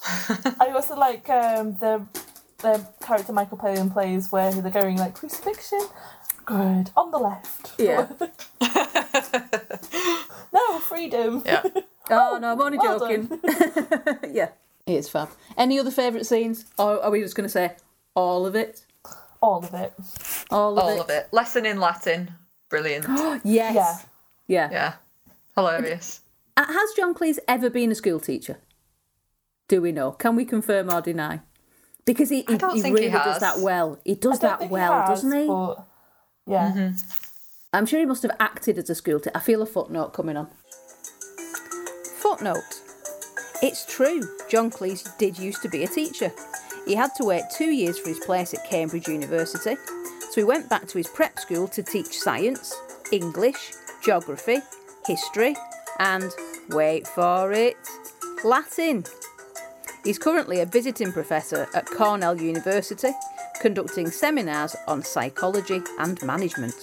[0.59, 2.05] I also like um, the
[2.59, 5.81] the character Michael Palin plays where they're going like crucifixion.
[6.45, 7.73] Good on the left.
[7.79, 8.07] Yeah.
[10.53, 11.43] No freedom.
[11.45, 11.63] Yeah.
[12.09, 13.29] Oh no, I'm only Well joking.
[14.31, 14.51] yeah,
[14.85, 15.27] it's fab.
[15.57, 17.75] Any other favourite scenes, or are we just going to say
[18.15, 18.85] all of it?
[19.41, 19.91] All of it.
[20.49, 20.99] All of All it.
[21.01, 21.27] of it.
[21.33, 22.31] Lesson in Latin.
[22.69, 23.05] Brilliant.
[23.43, 23.75] Yes.
[23.75, 23.97] Yeah.
[24.47, 24.69] Yeah.
[24.71, 24.93] Yeah.
[25.57, 26.21] Hilarious.
[26.57, 28.57] Uh, Has John Cleese ever been a school teacher?
[29.67, 30.11] Do we know?
[30.11, 31.41] Can we confirm or deny?
[32.03, 33.99] Because he, he, don't he think he really does that well.
[34.03, 35.45] He does that think well, has, doesn't he?
[35.45, 35.85] But
[36.47, 36.71] yeah.
[36.71, 36.97] Mm-hmm.
[37.73, 39.31] I'm sure he must have acted as a school teacher.
[39.35, 40.47] I feel a footnote coming on.
[42.17, 42.81] Footnote.
[43.61, 46.31] It's true, John Cleese did used to be a teacher.
[46.87, 50.69] He had to wait two years for his place at Cambridge University, so he went
[50.69, 52.73] back to his prep school to teach science,
[53.11, 54.59] English, geography,
[55.05, 55.55] history,
[55.99, 56.31] and
[56.69, 57.77] wait for it,
[58.43, 59.03] Latin.
[60.03, 63.09] He's currently a visiting professor at Cornell University,
[63.61, 66.75] conducting seminars on psychology and management.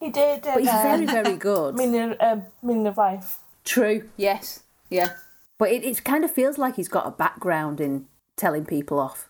[0.00, 0.42] He did.
[0.42, 1.74] But he's uh, very, very good.
[1.76, 3.38] meaning, uh, meaning of life.
[3.64, 4.08] True.
[4.16, 4.64] Yes.
[4.88, 5.10] Yeah.
[5.58, 9.29] But it, it kind of feels like he's got a background in telling people off.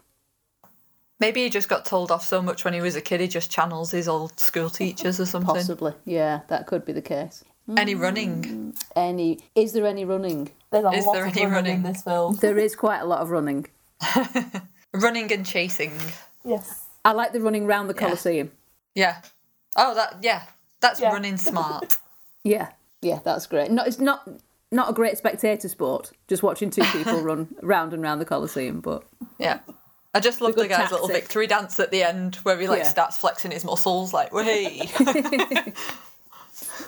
[1.20, 3.50] Maybe he just got told off so much when he was a kid, he just
[3.50, 5.54] channels his old school teachers or something.
[5.54, 5.92] Possibly.
[6.06, 7.44] Yeah, that could be the case.
[7.76, 8.74] Any mm, running?
[8.96, 9.38] Any?
[9.54, 10.50] Is there any running?
[10.72, 12.37] There's a Is lot there of any running in this film.
[12.37, 13.66] There is quite a lot of running.
[14.92, 15.92] Running and chasing.
[16.44, 16.87] Yes.
[17.04, 18.50] I like the running round the Colosseum.
[18.94, 19.20] Yeah.
[19.76, 20.42] Oh, that yeah.
[20.80, 21.12] That's Yeah.
[21.12, 21.98] running smart.
[22.42, 22.70] Yeah.
[23.02, 23.70] Yeah, that's great.
[23.70, 24.26] No, it's not
[24.72, 26.11] not a great spectator sport.
[26.26, 29.04] Just watching two people run round and round the Colosseum, but
[29.38, 29.59] Yeah.
[30.12, 32.80] I just love the good guy's little victory dance at the end where he like
[32.80, 32.88] Yeah.
[32.88, 34.90] starts flexing his muscles like, hey.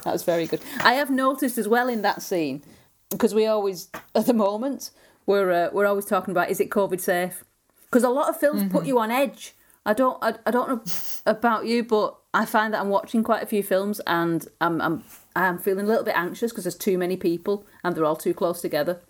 [0.05, 0.61] That was very good.
[0.83, 2.63] I have noticed as well in that scene
[3.11, 4.91] because we always, at the moment,
[5.27, 7.45] we're uh, we're always talking about is it COVID safe?
[7.85, 9.55] Because a lot of films put you on edge.
[9.87, 10.83] I don't I, I don't know
[11.27, 15.05] about you, but I find that I'm watching quite a few films and I'm I'm
[15.37, 18.35] I'm feeling a little bit anxious because there's too many people and they're all too
[18.35, 19.01] close together.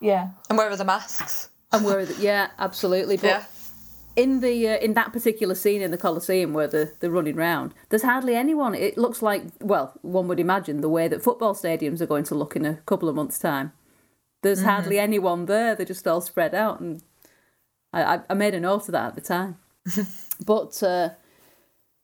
[0.00, 0.30] Yeah.
[0.48, 1.50] and where are the masks?
[1.72, 3.16] And where the, yeah, absolutely.
[3.16, 3.44] But Yeah.
[4.16, 7.74] in the uh, in that particular scene in the Colosseum where the they're running round,
[7.90, 8.74] there's hardly anyone.
[8.74, 12.34] It looks like well, one would imagine the way that football stadiums are going to
[12.34, 13.72] look in a couple of months' time.
[14.42, 15.74] There's hardly anyone there.
[15.74, 17.02] They're just all spread out, and
[17.92, 19.58] I, I, I made a note of that at the time.
[20.44, 21.10] but uh,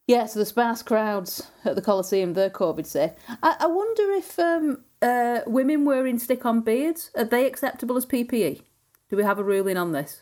[0.07, 3.13] yeah, so the sparse crowds at the Colosseum, they're COVID safe.
[3.43, 8.61] I, I wonder if um, uh, women wearing stick-on beards are they acceptable as PPE?
[9.09, 10.21] Do we have a ruling on this?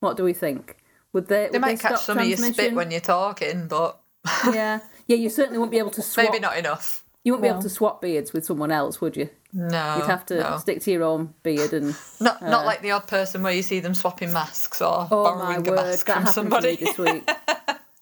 [0.00, 0.76] What do we think?
[1.12, 1.44] Would they?
[1.46, 3.98] They would might catch stop some of your spit when you're talking, but
[4.52, 5.16] yeah, yeah.
[5.16, 6.26] You certainly won't be able to swap.
[6.30, 7.04] maybe not enough.
[7.24, 9.28] You won't be able to swap beards with someone else, would you?
[9.52, 9.96] No.
[9.96, 10.56] You'd have to no.
[10.58, 11.94] stick to your own beard and.
[12.20, 15.58] Not not like the odd person where you see them swapping masks or Oh my
[15.58, 16.76] borrowing a mask that from somebody.
[16.76, 17.30] to me this week.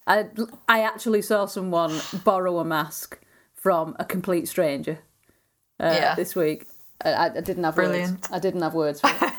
[0.05, 0.25] I
[0.67, 3.19] I actually saw someone borrow a mask
[3.53, 4.99] from a complete stranger
[5.79, 6.15] uh, Yeah.
[6.15, 6.67] this week.
[7.03, 8.11] I, I I didn't have Brilliant.
[8.21, 8.29] words.
[8.31, 9.33] I didn't have words for it.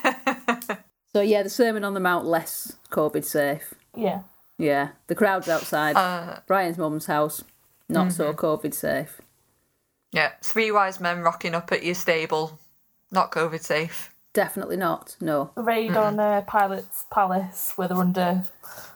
[1.13, 3.73] So yeah, the Sermon on the Mount less COVID safe.
[3.95, 4.21] Yeah.
[4.57, 7.43] Yeah, the crowds outside Uh, Brian's mum's house,
[7.87, 8.45] not so Mm-hmm.
[8.45, 9.21] COVID safe.
[10.11, 12.59] yeah, three wise men rocking up at your stable,
[13.11, 14.13] not COVID safe.
[14.33, 15.15] Definitely not.
[15.21, 18.43] No, The raid on uh, Pilate's Palace where they're under.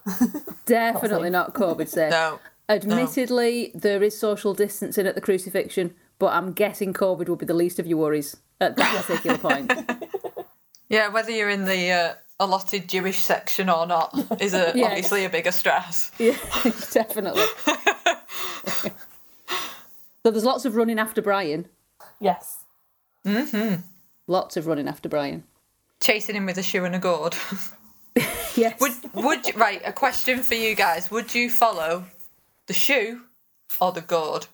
[0.66, 2.12] definitely not COVID safe.
[2.12, 2.40] No.
[2.70, 7.54] Admittedly, there is social distancing at the crucifixion, but I'm guessing COVID will be the
[7.54, 9.72] least of your worries at that particular point.
[10.94, 14.86] Yeah, whether you're in the uh, allotted Jewish section or not is a, Yes.
[14.92, 16.12] obviously a bigger stress.
[16.20, 16.38] Yeah,
[16.92, 17.46] definitely.
[20.24, 21.66] so there's lots of running after Brian.
[22.20, 22.64] Yes.
[23.26, 23.82] Mm-hmm.
[24.28, 25.44] Lots of running after Brian.
[26.00, 27.36] Chasing him with a shoe and a gourd.
[28.56, 28.80] Yes.
[28.80, 29.82] would would you, right?
[29.84, 32.04] A question for you guys: Would you follow
[32.68, 33.22] the shoe
[33.82, 34.46] or the gourd?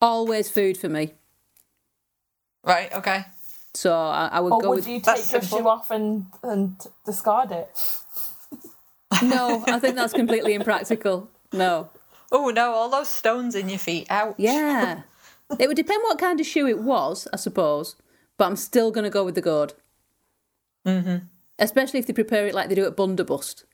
[0.00, 1.12] Always food for me.
[2.64, 2.90] Right.
[2.94, 3.26] Okay.
[3.80, 4.88] So I, I would Or go would with.
[4.88, 5.58] you take your simple.
[5.58, 7.68] shoe off and, and discard it?
[9.22, 11.30] No, I think that's completely impractical.
[11.52, 11.88] No.
[12.30, 12.72] Oh no!
[12.72, 14.06] All those stones in your feet.
[14.10, 14.34] Ouch.
[14.36, 15.00] Yeah.
[15.58, 17.96] it would depend what kind of shoe it was, I suppose,
[18.36, 19.72] but I'm still going to go with the gourd.
[20.86, 21.24] Mm-hmm.
[21.58, 23.64] Especially if they prepare it like they do at Bundabust.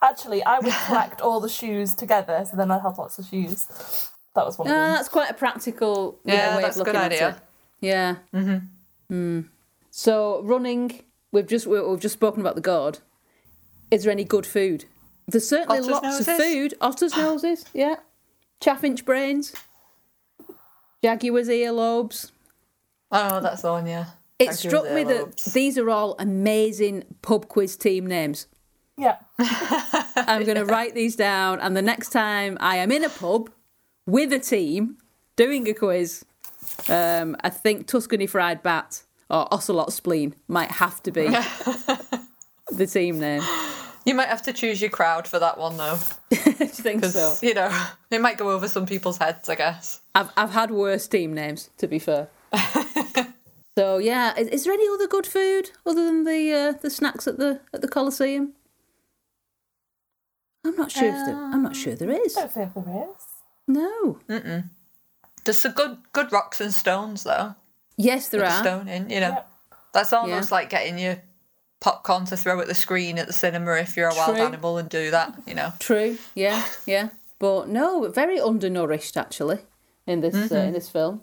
[0.00, 3.66] Actually, I would collect all the shoes together, so then I'd have lots of shoes.
[4.36, 4.92] That was one of them.
[4.94, 7.28] that's quite a practical yeah, Yeah, way that's a of good looking at idea.
[7.30, 7.36] it.
[7.80, 8.16] Yeah.
[8.32, 8.58] Mm-hmm.
[9.90, 11.00] So running,
[11.32, 12.98] we've just we- we've just spoken about the gourd.
[13.90, 14.84] Is there any good food?
[15.26, 16.74] There's certainly Otter's lots of food.
[16.80, 17.96] Otter's noses, yeah.
[18.60, 19.54] Chaffinch brains.
[21.02, 22.32] Jaguar's earlobes.
[23.10, 23.86] Oh, that's on.
[23.86, 24.06] Yeah.
[24.38, 28.46] It Jaguar's struck me that these are all amazing pub quiz team names.
[28.96, 29.16] Yeah.
[29.38, 33.50] I'm going to write these down, and the next time I am in a pub
[34.06, 34.98] with a team
[35.36, 36.24] doing a quiz,
[36.88, 41.28] um, I think Tuscany Fried Bat or Ocelot Spleen might have to be
[42.70, 43.42] the team name.
[44.04, 45.98] You might have to choose your crowd for that one though,
[46.30, 47.34] Do you think so?
[47.42, 47.70] you know
[48.10, 49.48] it might go over some people's heads.
[49.48, 50.00] I guess.
[50.14, 52.28] I've I've had worse team names, to be fair.
[53.76, 57.26] so yeah, is, is there any other good food other than the uh, the snacks
[57.28, 58.54] at the at the Colosseum?
[60.64, 61.08] I'm not sure.
[61.08, 62.36] if there, I'm not sure there is.
[62.36, 63.24] I don't think there is.
[63.66, 64.18] No.
[65.48, 67.54] There's some good good rocks and stones though.
[67.96, 68.60] Yes, there are.
[68.62, 69.08] stone in.
[69.08, 69.48] You know, Yep.
[69.94, 71.22] that's almost like getting your
[71.80, 74.90] popcorn to throw at the screen at the cinema if you're a wild animal and
[74.90, 75.34] do that.
[75.46, 75.72] You know.
[75.78, 76.18] True.
[76.34, 77.08] Yeah, yeah.
[77.38, 79.60] But no, very undernourished actually
[80.06, 81.22] in this uh, in this film.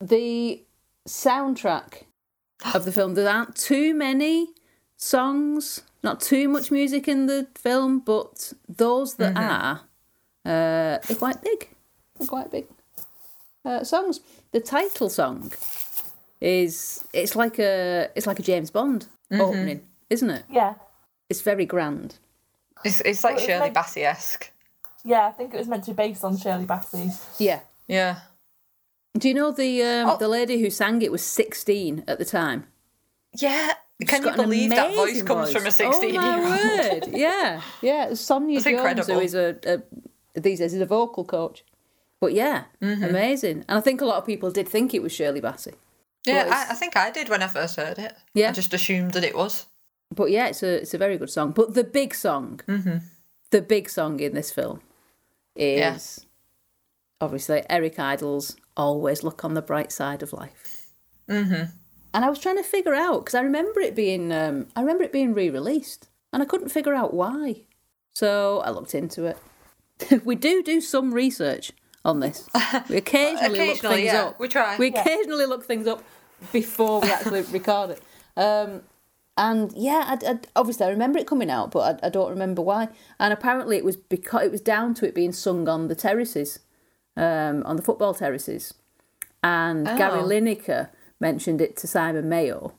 [0.00, 0.64] The
[1.06, 2.06] soundtrack
[2.74, 3.14] of the film.
[3.14, 4.48] There aren't too many
[4.96, 9.82] songs, not too much music in the film, but those that are,
[10.44, 11.68] uh, they're quite big.
[12.18, 12.66] They're quite big
[13.64, 14.20] uh, songs.
[14.52, 15.52] The title song
[16.40, 20.44] is it's like a it's like a James Bond opening, isn't it?
[20.50, 20.74] Yeah.
[21.28, 22.16] It's very grand.
[22.84, 24.50] It's it's like Well, it's Shirley like- Bassey esque.
[25.04, 27.14] Yeah, I think it was meant to be based on Shirley Bassey.
[27.38, 27.60] Yeah.
[27.86, 28.16] Yeah.
[29.16, 30.16] Do you know the um, Oh.
[30.16, 32.66] the lady who sang it was sixteen at the time?
[33.36, 33.72] Yeah.
[34.00, 35.74] She's Can you believe that voice amazing comes from a voice.
[35.76, 37.02] 16 Oh my year old?
[37.02, 37.16] word!
[37.16, 38.14] Yeah, yeah.
[38.14, 39.14] Sonia That's Jones, incredible.
[39.14, 39.56] who is a,
[40.36, 41.64] a these days is a vocal coach.
[42.20, 43.04] But yeah, Mm-hmm.
[43.04, 43.64] amazing.
[43.68, 45.74] And I think a lot of people did think it was Shirley Bassey.
[46.26, 48.14] Yeah, I, I think I did when I first heard it.
[48.34, 48.48] Yeah.
[48.48, 49.66] I just assumed that it was.
[50.14, 51.52] But yeah, it's a it's a very good song.
[51.52, 52.60] But the big song,
[53.50, 54.80] the big song in this film
[55.54, 56.26] is
[57.20, 60.86] obviously Eric Idle's "Always Look on the Bright Side of Life."
[61.28, 61.70] Mm-hmm.
[62.14, 65.04] And I was trying to figure out because I remember it being um, I remember
[65.04, 67.62] it being re-released, and I couldn't figure out why.
[68.14, 69.38] So I looked into it.
[70.24, 71.72] we do do some research
[72.04, 72.48] on this.
[72.88, 74.40] We occasionally, look things yeah, up.
[74.40, 74.76] we try.
[74.78, 75.00] We Yeah.
[75.02, 76.02] occasionally look things up
[76.52, 78.02] before we actually record it.
[78.36, 78.82] Um,
[79.36, 82.62] and yeah, I, I, obviously I remember it coming out, but I, I don't remember
[82.62, 82.88] why.
[83.20, 86.60] And apparently it was because it was down to it being sung on the terraces,
[87.16, 88.74] um, on the football terraces.
[89.42, 90.24] And Gary Oh.
[90.28, 90.88] Lineker
[91.20, 92.74] mentioned it to Simon Mayo,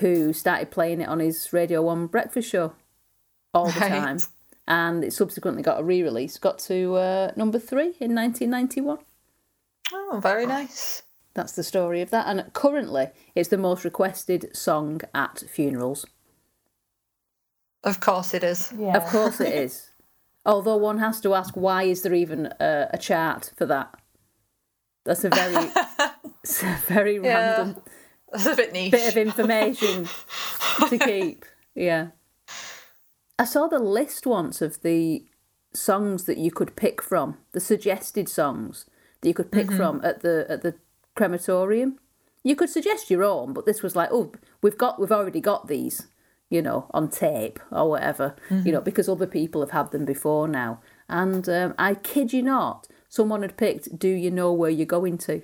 [0.00, 2.72] who started playing it on his Radio One breakfast show
[3.54, 3.88] all the Right.
[3.90, 4.18] time.
[4.70, 8.98] And it subsequently got a re-release, got to uh, number three in 1991.
[9.92, 11.02] Oh, very nice.
[11.32, 12.26] That's the story of that.
[12.26, 16.04] And currently, it's the most requested song at funerals.
[17.82, 18.72] Of course it is.
[18.78, 18.96] Yeah.
[18.96, 19.90] Of course, it is.
[20.44, 23.94] Although one has to ask, why is there even a, a chart for that?
[25.06, 25.70] That's a very,
[26.44, 27.56] it's a very Yeah.
[27.56, 27.82] random
[28.32, 28.90] That's a bit niche.
[28.92, 30.06] bit of information
[30.90, 31.46] to keep.
[31.74, 32.08] Yeah.
[33.38, 35.24] I saw the list once of the
[35.72, 38.86] songs that you could pick from, the suggested songs
[39.20, 40.74] that you could pick from at the at the
[41.14, 41.98] crematorium.
[42.42, 45.68] You could suggest your own, but this was like, oh, we've got we've already got
[45.68, 46.08] these,
[46.50, 50.48] you know, on tape or whatever, you know, because other people have had them before
[50.48, 50.80] now.
[51.08, 55.18] And um, I kid you not, someone had picked "Do You Know Where You're Going
[55.18, 55.42] To,"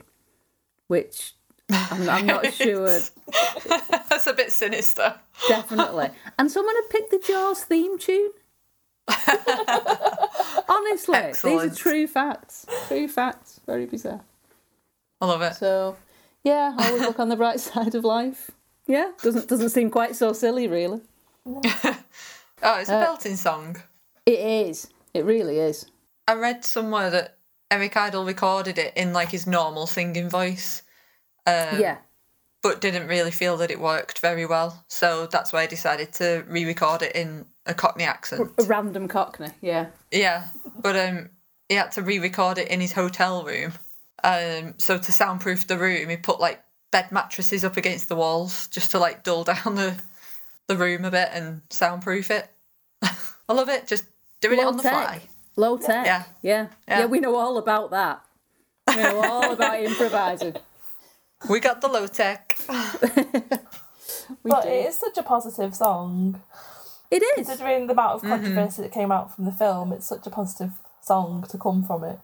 [0.89, 1.35] which
[1.71, 2.87] I'm, I'm not sure
[4.09, 5.15] That's a bit sinister.
[5.49, 6.11] Definitely.
[6.39, 8.31] And someone had picked the Jaws theme tune.
[10.69, 12.67] Honestly, these are true facts.
[12.89, 13.61] True facts.
[13.67, 14.23] Very bizarre.
[15.21, 15.55] I love it.
[15.55, 15.97] So,
[16.43, 18.51] yeah, always look on the bright side of life.
[18.87, 21.01] Yeah, doesn't doesn't seem quite so silly, really.
[21.47, 23.77] Oh, it's a uh, belting song.
[24.25, 24.89] It is.
[25.13, 25.87] It really is.
[26.27, 27.37] I read somewhere that
[27.71, 30.83] Eric Idle recorded it in like his normal singing voice,
[31.47, 31.99] um, yeah.
[32.63, 34.85] but didn't really feel that it worked very well.
[34.89, 38.51] So that's why I decided to re-record it in a Cockney accent.
[38.59, 39.51] A random Cockney.
[39.61, 39.87] Yeah.
[40.11, 40.49] Yeah,
[40.81, 41.31] but um,
[41.69, 43.73] he had to re-record it in his hotel room.
[44.23, 48.69] Um, so to soundproof the room, he put like bed mattresses up against the walls
[48.69, 49.95] just to like dull down the
[50.67, 52.49] the room a bit and soundproof it.
[53.03, 53.87] I love it.
[53.87, 54.05] Just
[54.41, 55.21] doing it Low on the fly.
[55.57, 56.07] Low tech.
[56.07, 56.25] Yeah.
[56.43, 56.67] yeah.
[56.89, 56.99] Yeah.
[57.01, 57.07] Yeah.
[57.07, 58.23] we know all about that.
[58.89, 60.55] We know all about improvising.
[61.49, 62.57] We got the low tech.
[64.43, 64.69] But do.
[64.69, 66.41] it is such a positive song.
[67.11, 67.47] It is.
[67.47, 68.31] Considering the amount of Mm-hmm.
[68.31, 72.05] controversy that came out from the film, it's such a positive song to come from
[72.05, 72.19] it.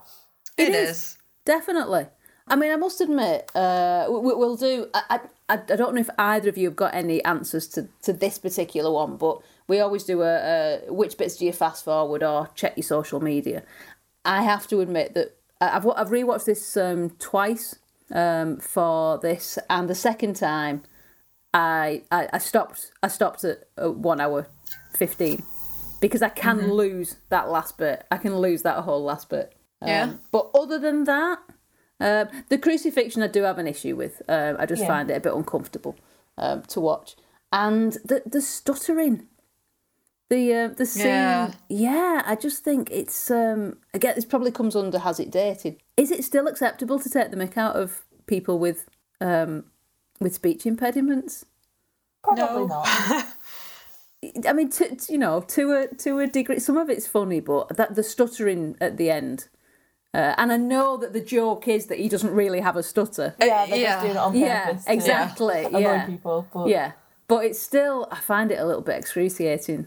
[0.56, 0.90] It is.
[0.90, 1.18] is.
[1.44, 2.06] Definitely.
[2.48, 4.88] I mean, I must admit, uh, we, we'll do.
[4.94, 8.12] I, I, I don't know if either of you have got any answers to, to
[8.12, 12.22] this particular one, but we always do a, a which bits do you fast forward
[12.22, 13.62] or check your social media.
[14.24, 17.76] I have to admit that I've I've rewatched this um, twice
[18.12, 20.82] um, for this, and the second time,
[21.54, 22.92] I I, I stopped.
[23.02, 24.46] I stopped at uh, one hour
[24.96, 25.42] fifteen
[26.00, 28.04] because I can lose that last bit.
[28.10, 29.54] I can lose that whole last bit.
[29.84, 30.04] Yeah.
[30.04, 31.38] Um, but other than that,
[32.00, 34.22] um, the crucifixion I do have an issue with.
[34.28, 34.88] Um, I just Yeah.
[34.88, 35.96] find it a bit uncomfortable
[36.38, 37.16] um, to watch,
[37.52, 39.26] and the the stuttering,
[40.30, 41.06] the uh, the scene.
[41.06, 41.52] Yeah.
[41.68, 42.22] Yeah.
[42.24, 44.14] I just think it's um, again.
[44.14, 45.76] This probably comes under has it dated?
[45.96, 48.88] Is it still acceptable to take the mick out of people with
[49.20, 49.64] um,
[50.20, 51.44] with speech impediments?
[52.22, 52.66] Probably No.
[52.66, 52.86] not.
[54.46, 57.40] I mean, to, to- you know, to a to a degree, some of it's funny,
[57.40, 59.48] but that the stuttering at the end,
[60.12, 63.34] Uh, and I know that the joke is that he doesn't really have a stutter.
[63.40, 63.92] Yeah, they're yeah.
[63.94, 64.84] just doing it on Yeah, purpose.
[64.84, 66.07] to exactly, Annoy yeah.
[66.07, 66.46] people.
[66.52, 66.92] But Yeah,
[67.28, 69.86] but it's still I find it a little bit excruciating.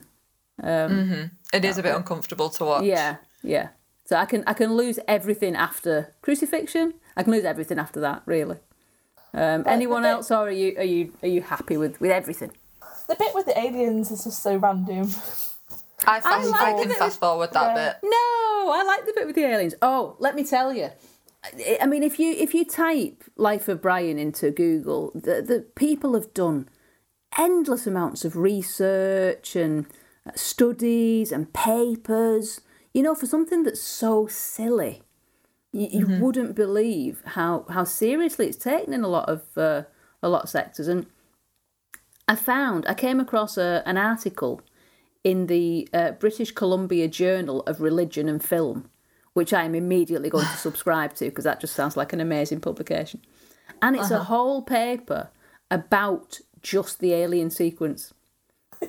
[0.64, 2.84] It is a bit uncomfortable to watch.
[2.84, 3.70] Yeah, yeah.
[4.06, 6.94] So I can I can lose everything after crucifixion.
[7.16, 8.24] I can lose everything after that.
[8.26, 8.58] Really.
[9.34, 12.52] Um, anyone the else, or are you are you are you happy with with everything?
[13.08, 15.08] the bit with the aliens is just so random.
[16.06, 17.94] I, fast, like I, the can bit fast forward that Yeah.
[17.94, 17.98] bit.
[18.04, 19.76] No, I like the bit with the aliens.
[19.82, 20.90] Oh, let me tell you.
[21.44, 25.66] I- I mean, if you if you type "Life of Brian" into Google, the the
[25.76, 26.70] people have done
[27.38, 29.86] endless amounts of research and
[30.36, 32.62] studies and papers.
[32.94, 35.02] You know, for something that's so silly,
[35.72, 39.84] you, you wouldn't believe how how seriously it's taken in a lot of uh,
[40.22, 40.88] a lot of sectors.
[40.88, 41.08] And
[42.28, 44.62] I found I came across a, an article
[45.24, 48.90] in the uh, British Columbia Journal of Religion and Film,
[49.34, 52.60] which I am immediately going to subscribe to because that just sounds like an amazing
[52.60, 53.22] publication.
[53.82, 55.30] And it's a whole paper
[55.70, 58.14] about just the alien sequence.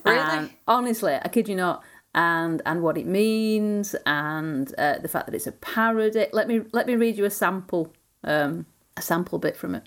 [0.04, 0.18] Really?
[0.18, 1.82] And honestly, I kid you not.
[2.16, 6.26] And and what it means, and uh, the fact that it's a parody.
[6.32, 7.92] Let me let me read you a sample,
[8.22, 8.66] um,
[8.96, 9.82] a sample bit from it.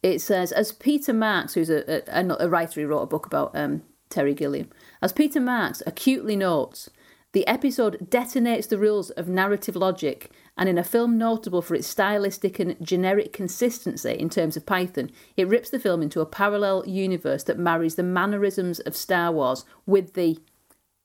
[0.00, 3.50] It says, as Peter Marks, who's a, a, a writer who wrote a book about
[3.54, 4.70] um, Terry Gilliam,
[5.02, 6.88] as Peter Marks acutely notes,
[7.32, 11.86] the episode detonates the rules of narrative logic, and in a film notable for its
[11.86, 16.84] stylistic and generic consistency in terms of Python, it rips the film into a parallel
[16.86, 20.40] universe that marries the mannerisms of Star Wars with the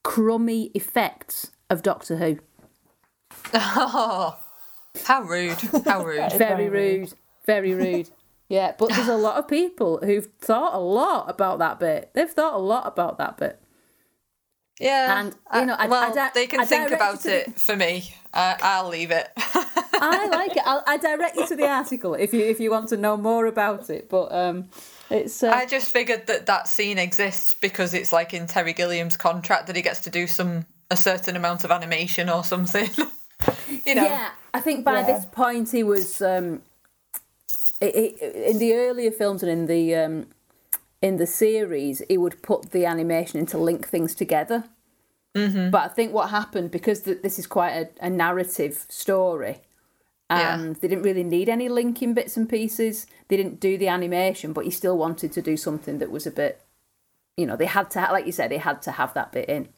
[0.02, 2.38] crummy effects of Doctor Who.
[3.54, 4.36] Oh,
[5.04, 5.60] how rude!
[5.84, 6.32] How rude!
[6.36, 7.12] Very rude.
[7.44, 8.10] Very rude.
[8.48, 12.10] Yeah, but there's a lot of people who've thought a lot about that bit.
[12.14, 13.60] They've thought a lot about that bit.
[14.78, 18.14] Yeah, And, you know, I- well, I di- they can think about it for me.
[18.34, 19.28] Uh, I'll leave it.
[19.36, 20.62] I like it.
[20.66, 23.46] I'll, I direct you to the article if you if you want to know more
[23.46, 24.10] about it.
[24.10, 24.68] But um,
[25.08, 29.16] it's uh, I just figured that that scene exists because it's like in Terry Gilliam's
[29.16, 32.90] contract that he gets to do some a certain amount of animation or something.
[33.86, 34.30] you know, yeah.
[34.52, 35.06] I think by Yeah.
[35.06, 36.60] this point he was um,
[37.80, 40.26] i i in the earlier films and in the um,
[41.02, 44.64] in the series he would put the animation in to link things together.
[45.36, 45.70] Mm-hmm.
[45.70, 49.58] But I think what happened because th- this is quite a, a narrative story.
[50.28, 50.56] Yeah.
[50.58, 53.06] and they didn't really need any linking bits and pieces.
[53.28, 56.32] They didn't do the animation, but he still wanted to do something that was a
[56.32, 56.62] bit,
[57.36, 59.68] you know, they had to, like you said, they had to have that bit in.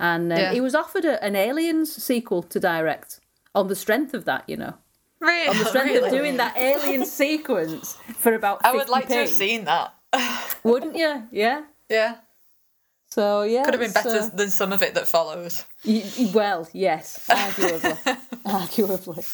[0.00, 0.52] And um, Yeah.
[0.54, 3.20] he was offered a, an Aliens sequel to direct
[3.54, 4.74] on the strength of that, you know,
[5.20, 6.06] really, on the strength really.
[6.06, 8.62] of doing that Alien sequence for about.
[8.62, 8.66] 50p.
[8.66, 9.92] I would like to have seen that.
[10.68, 11.26] wouldn't you?
[11.32, 11.62] Yeah.
[11.88, 12.16] yeah,
[13.10, 15.64] So yeah, could have been better uh, than some of it that follows.
[15.84, 16.04] Y-
[16.34, 19.24] well, yes, arguably, arguably.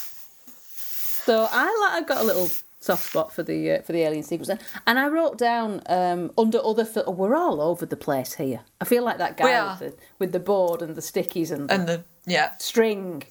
[1.25, 4.23] So I like, I got a little soft spot for the uh, for the alien
[4.23, 4.51] sequence,
[4.87, 6.85] and, I wrote down um, under other.
[6.85, 8.61] Fil- we're all over the place here.
[8.81, 11.75] I feel like that guy with the, with the board and the stickies and the
[11.75, 13.25] And the yeah, string.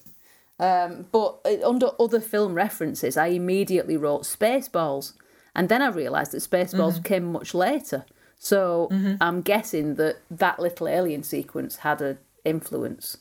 [0.58, 5.12] Um, but uh, under other film references, I immediately wrote Spaceballs,
[5.54, 7.02] and then I realised that Spaceballs Mm-hmm.
[7.02, 8.04] came much later.
[8.38, 8.88] So
[9.20, 13.16] I'm guessing that that little alien sequence had an influence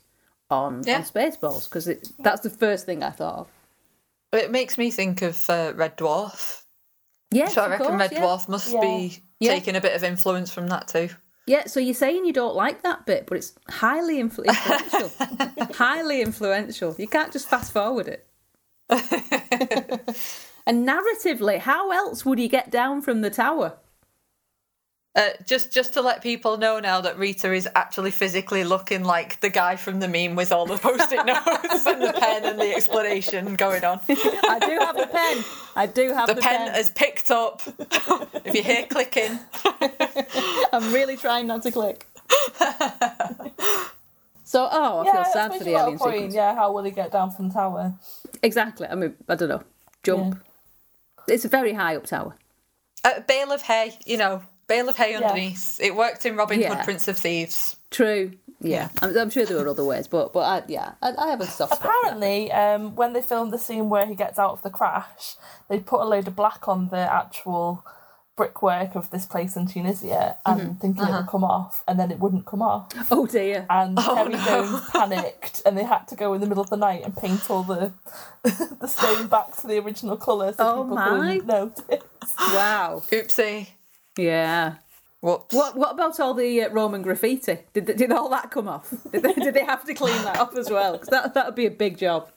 [0.50, 0.98] on, Yeah.
[0.98, 1.86] on Spaceballs because
[2.20, 3.48] that's the first thing I thought of.
[4.34, 6.64] it makes me think of uh, Red Dwarf.
[7.32, 8.22] Yes, So I reckon course, Red yeah.
[8.22, 8.82] Dwarf must Yeah.
[8.82, 9.52] be Yeah.
[9.54, 11.10] taking a bit of influence from that too.
[11.46, 15.12] Yeah, so you're saying you don't like that bit, but it's highly influ- influential.
[15.76, 16.96] highly influential.
[16.98, 18.28] You can't just fast forward it.
[20.66, 23.78] and narratively, how else would he get down from the tower?
[25.16, 29.40] Uh, just just to let people know now that Rita is actually physically looking like
[29.42, 32.74] the guy from the meme with all the post-it notes and the pen and the
[32.74, 34.00] explanation going on.
[34.10, 35.44] I do have the pen.
[35.76, 37.62] I do have The pen the, pen has picked up.
[38.44, 39.38] if you hear clicking,
[40.74, 42.08] I'm really trying not to click.
[44.44, 46.14] so, oh, I yeah, feel sad for the a alien point.
[46.16, 46.34] sequence.
[46.34, 47.94] Yeah, how will he get down from the tower?
[48.42, 48.88] Exactly.
[48.88, 49.62] I mean, I don't know.
[50.02, 50.44] Jump.
[51.28, 52.36] It's a very high up tower.
[53.04, 55.80] a bale of hay, you know, bale of hay underneath.
[55.82, 56.76] It worked in Robin Yeah.
[56.76, 57.76] Hood, Prince of Thieves.
[57.92, 58.32] True.
[58.60, 61.42] Yeah, I'm, I'm sure there were other ways, but but I, yeah, I, I have
[61.42, 61.82] a soft spot.
[61.82, 62.00] for that.
[62.14, 65.36] Apparently, um, when they filmed the scene where he gets out of the crash,
[65.68, 67.86] they put a load of black on the actual
[68.36, 70.74] brickwork of this place in Tunisia and Mm-hmm.
[70.80, 71.14] thinking Uh-huh.
[71.14, 72.88] it would come off, and then it wouldn't come off.
[73.12, 73.66] Oh dear.
[73.70, 74.46] And Terry no.
[74.46, 77.50] Jones panicked, and they had to go in the middle of the night and paint
[77.50, 77.92] all the
[78.44, 81.10] the stone back to the original colour so Oh people my.
[81.40, 82.04] couldn't notice.
[82.54, 83.02] Wow.
[83.12, 83.68] Oopsie.
[84.18, 84.76] Yeah.
[85.22, 85.54] Whoops.
[85.56, 87.60] What what about all the uh, Roman graffiti?
[87.74, 88.90] Did did all that come off?
[89.12, 90.98] Did they, did they have to clean that off as well?
[90.98, 92.30] 'Cause that that would be a big job.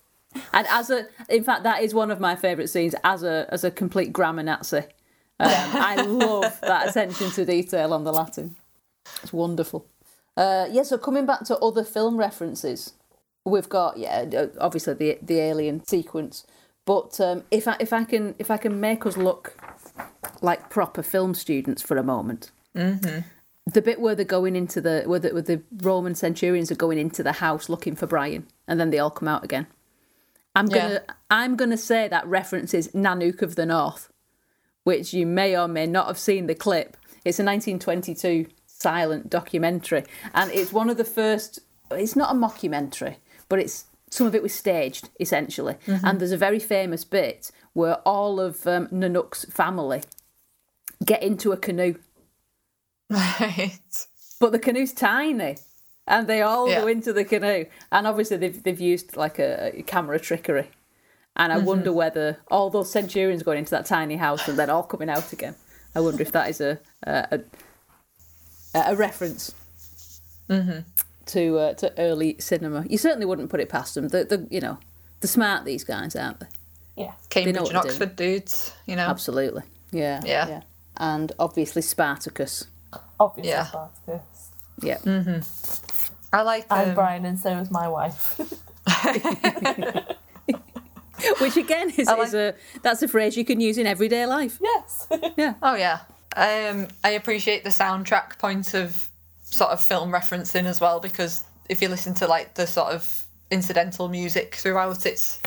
[0.53, 3.65] And as a, in fact, that is one of my favourite scenes as a as
[3.65, 4.83] a complete grammar Nazi.
[5.39, 8.57] Um, I love that attention to detail on the Latin.
[9.22, 9.87] It's wonderful.
[10.37, 12.93] Uh, yeah, so coming back to other film references,
[13.45, 16.47] we've got yeah, obviously the the alien sequence.
[16.84, 19.57] But um, if I if I can if I can make us look
[20.43, 23.20] like proper film students for a moment, Mm-hmm.
[23.72, 26.99] the bit where they're going into the where the, where the Roman centurions are going
[26.99, 29.66] into the house looking for Brian, and then they all come out again.
[30.55, 34.11] I'm gonna I'm gonna say that references Nanook of the North,
[34.87, 36.97] which you may or may not have seen the clip.
[37.24, 41.59] It's a 1922 silent documentary, and it's one of the first.
[41.91, 43.16] It's not a mockumentary,
[43.49, 45.74] but it's some of it was staged essentially.
[46.05, 50.03] And there's a very famous bit where all of um, Nanook's family
[51.05, 51.97] get into a canoe
[53.11, 53.72] Right.
[54.41, 55.57] but the canoe's tiny
[56.07, 59.82] and they all go into the canoe and obviously they've, they've used like a, a
[59.82, 60.68] camera trickery
[61.37, 64.82] and i wonder whether all those centurions going into that tiny house and then all
[64.82, 65.55] coming out again
[65.95, 67.41] i wonder if that is a a,
[68.74, 69.55] a, a reference
[71.26, 74.61] to uh, to early cinema you certainly wouldn't put it past them the, the you
[74.61, 74.78] know
[75.20, 76.47] the smart these guys aren't they
[76.97, 77.12] Yeah.
[77.30, 77.91] Cambridge what and they're doing.
[77.93, 79.07] Oxford dudes, you know.
[79.07, 79.62] absolutely
[79.93, 80.62] yeah Yeah.
[80.97, 82.66] and obviously spartacus
[83.20, 83.64] Obviously, Yeah.
[83.66, 84.51] Spartacus.
[84.82, 84.99] yeah
[86.32, 88.41] I like I'm um, Brian, and so is my wife.
[91.41, 94.59] which again is, I is a that's a phrase you can use in everyday life
[94.61, 95.07] yes.
[95.37, 95.55] yeah.
[95.62, 96.01] Oh yeah.
[96.37, 99.09] Um, I appreciate the soundtrack point of
[99.45, 103.25] sort of film referencing as well because if you listen to like the sort of
[103.51, 105.41] incidental music throughout, it's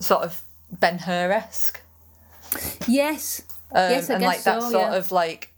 [0.00, 0.40] sort of
[0.72, 1.80] Ben Hur esque.
[2.88, 3.42] yes
[3.72, 4.94] Um, Yes, I and guess like that so, sort yeah.
[4.94, 5.50] of like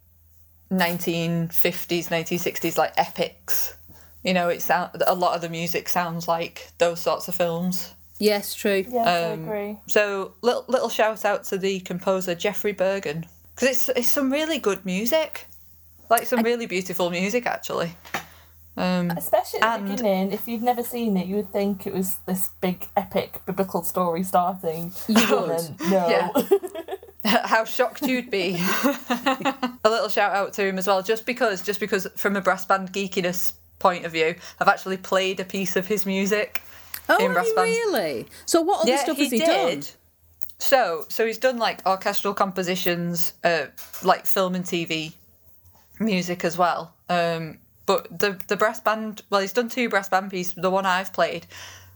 [0.72, 3.76] 1950s, 1960s like epics.
[4.24, 7.95] You know, it sound a lot of the music sounds like those sorts of films.
[8.19, 8.85] Yes, true.
[8.89, 9.79] Yes, I Um, agree.
[9.87, 14.59] So little little shout out to the composer Geoffrey Burgon because it's it's some really
[14.59, 15.47] good music,
[16.11, 17.97] like some really beautiful music actually.
[18.77, 22.19] Um, Especially at the beginning, if you'd never seen it, you would think it was
[22.27, 24.93] this big epic biblical story starting.
[25.09, 25.51] You would.
[25.59, 26.09] then, no.
[26.09, 26.43] Yeah.
[27.45, 28.57] how shocked you'd be.
[28.57, 32.64] a little shout out to him as well, just because just because from a brass
[32.64, 36.62] band geekiness point of view, I've actually played a piece of his music.
[37.09, 38.26] Oh, in brass really?
[38.46, 39.82] So what other stuff has he done?
[40.59, 43.66] So, so he's done like orchestral compositions, uh,
[44.02, 45.12] like film and TV
[46.00, 46.94] music as well.
[47.09, 50.54] Um, but the the brass band, well, he's done two brass band pieces.
[50.56, 51.46] The one I've played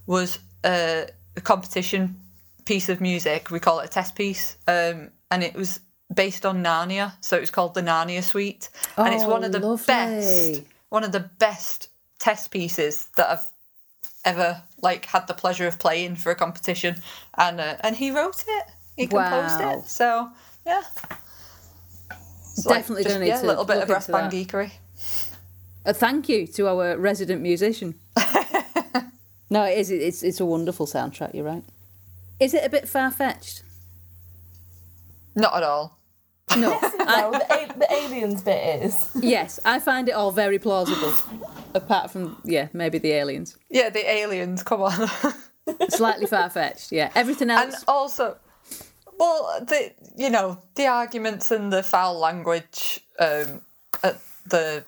[0.07, 1.03] was uh,
[1.37, 2.17] a competition
[2.65, 3.51] piece of music.
[3.51, 5.81] We call it a test piece, um, and it was
[6.15, 7.13] based on Narnia.
[7.21, 9.85] So it was called the Narnia Suite, and it's one of the lovely.
[9.87, 11.89] best, one of the best
[12.19, 13.52] test pieces that I've
[14.25, 16.97] ever like had the pleasure of playing for a competition,
[17.37, 18.65] and uh, and he wrote it,
[18.97, 19.79] he composed Wow.
[19.79, 19.85] it.
[19.89, 20.29] So
[20.67, 20.83] yeah,
[22.53, 24.33] It's like Definitely just, gonna need yeah, to a little bit of brass into band
[24.33, 24.37] that.
[24.49, 24.71] geekery.
[25.85, 27.95] A thank you to our resident musician.
[29.51, 29.91] no, it is.
[29.91, 31.35] It's it's a wonderful soundtrack.
[31.35, 31.65] You're right.
[32.39, 33.63] Is it a bit far fetched?
[35.35, 35.99] Not at all.
[36.57, 36.79] No.
[37.03, 39.09] No, the, a- the aliens bit is.
[39.21, 41.13] yes, I find it all very plausible.
[41.75, 43.57] Apart from yeah, maybe the aliens.
[43.71, 44.63] Yeah, the aliens.
[44.63, 45.09] Come on.
[45.91, 46.93] Slightly far fetched.
[46.93, 47.75] Yeah, everything else.
[47.75, 48.37] and also
[49.19, 53.61] well the you know the arguments and the foul language um
[54.03, 54.85] at the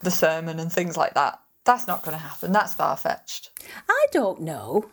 [0.00, 3.50] the sermon and things like that that's not going to happen that's far-fetched
[3.88, 4.88] I don't know.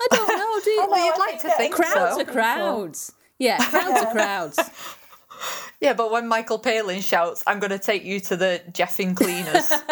[0.00, 0.60] I don't know.
[0.62, 0.86] Do you?
[0.90, 3.12] well, you'd like to think crowds so are crowds.
[3.38, 4.58] Yeah, crowds are crowds.
[5.80, 9.72] yeah but when michael palin shouts i'm going to take you to the jeffing cleaners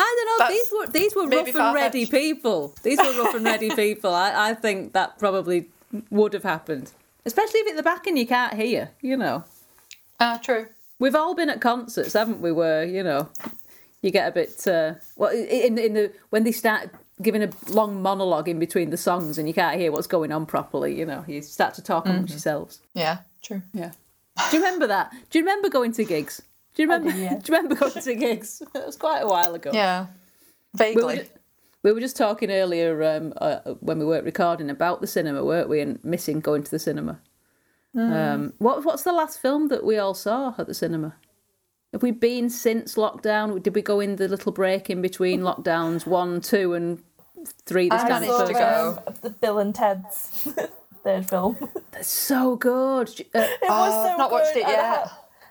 [0.00, 0.38] I don't know.
[0.38, 2.10] That's These were these were rough and ready far-fetched.
[2.12, 2.74] people.
[2.82, 4.14] These were rough and ready people.
[4.14, 5.66] I, I think that probably
[6.10, 6.92] would have happened,
[7.26, 8.90] especially if at the back and you can't hear.
[9.00, 9.44] You know,
[10.20, 10.68] ah true
[10.98, 12.52] we've all been at concerts, haven't we?
[12.52, 13.28] Where you know,
[14.02, 16.90] you get a bit uh, well in in the when they start
[17.22, 20.46] giving a long monologue in between the songs and you can't hear what's going on
[20.46, 20.98] properly.
[20.98, 22.80] You know, you start to talk amongst yourselves.
[22.94, 23.92] yeah true Yeah.
[24.50, 25.12] Do you remember that?
[25.30, 26.40] Do you remember going to gigs?
[26.74, 27.12] Do you remember?
[27.12, 27.38] do, yeah.
[27.42, 28.62] Do you remember going to gigs?
[28.74, 29.70] It was quite a while ago.
[29.72, 30.06] yeah
[30.78, 31.28] We were, vaguely
[31.82, 35.68] we were just talking earlier um, uh, when we weren't recording about the cinema, weren't
[35.68, 35.80] we?
[35.80, 37.20] And missing going to the cinema.
[37.96, 41.16] Um, what What's the last film that we all saw at the cinema?
[41.92, 43.60] Have we been since lockdown?
[43.62, 47.02] Did we go in the little break in between lockdowns one, two, and
[47.46, 47.88] three?
[47.88, 49.02] This I time managed to go.
[49.06, 50.48] um, the Bill and Ted's
[51.04, 51.56] third film.
[51.94, 53.08] It's so good.
[53.34, 54.84] Uh, It was so I've not watched good, it and yet.
[55.08, 55.10] had-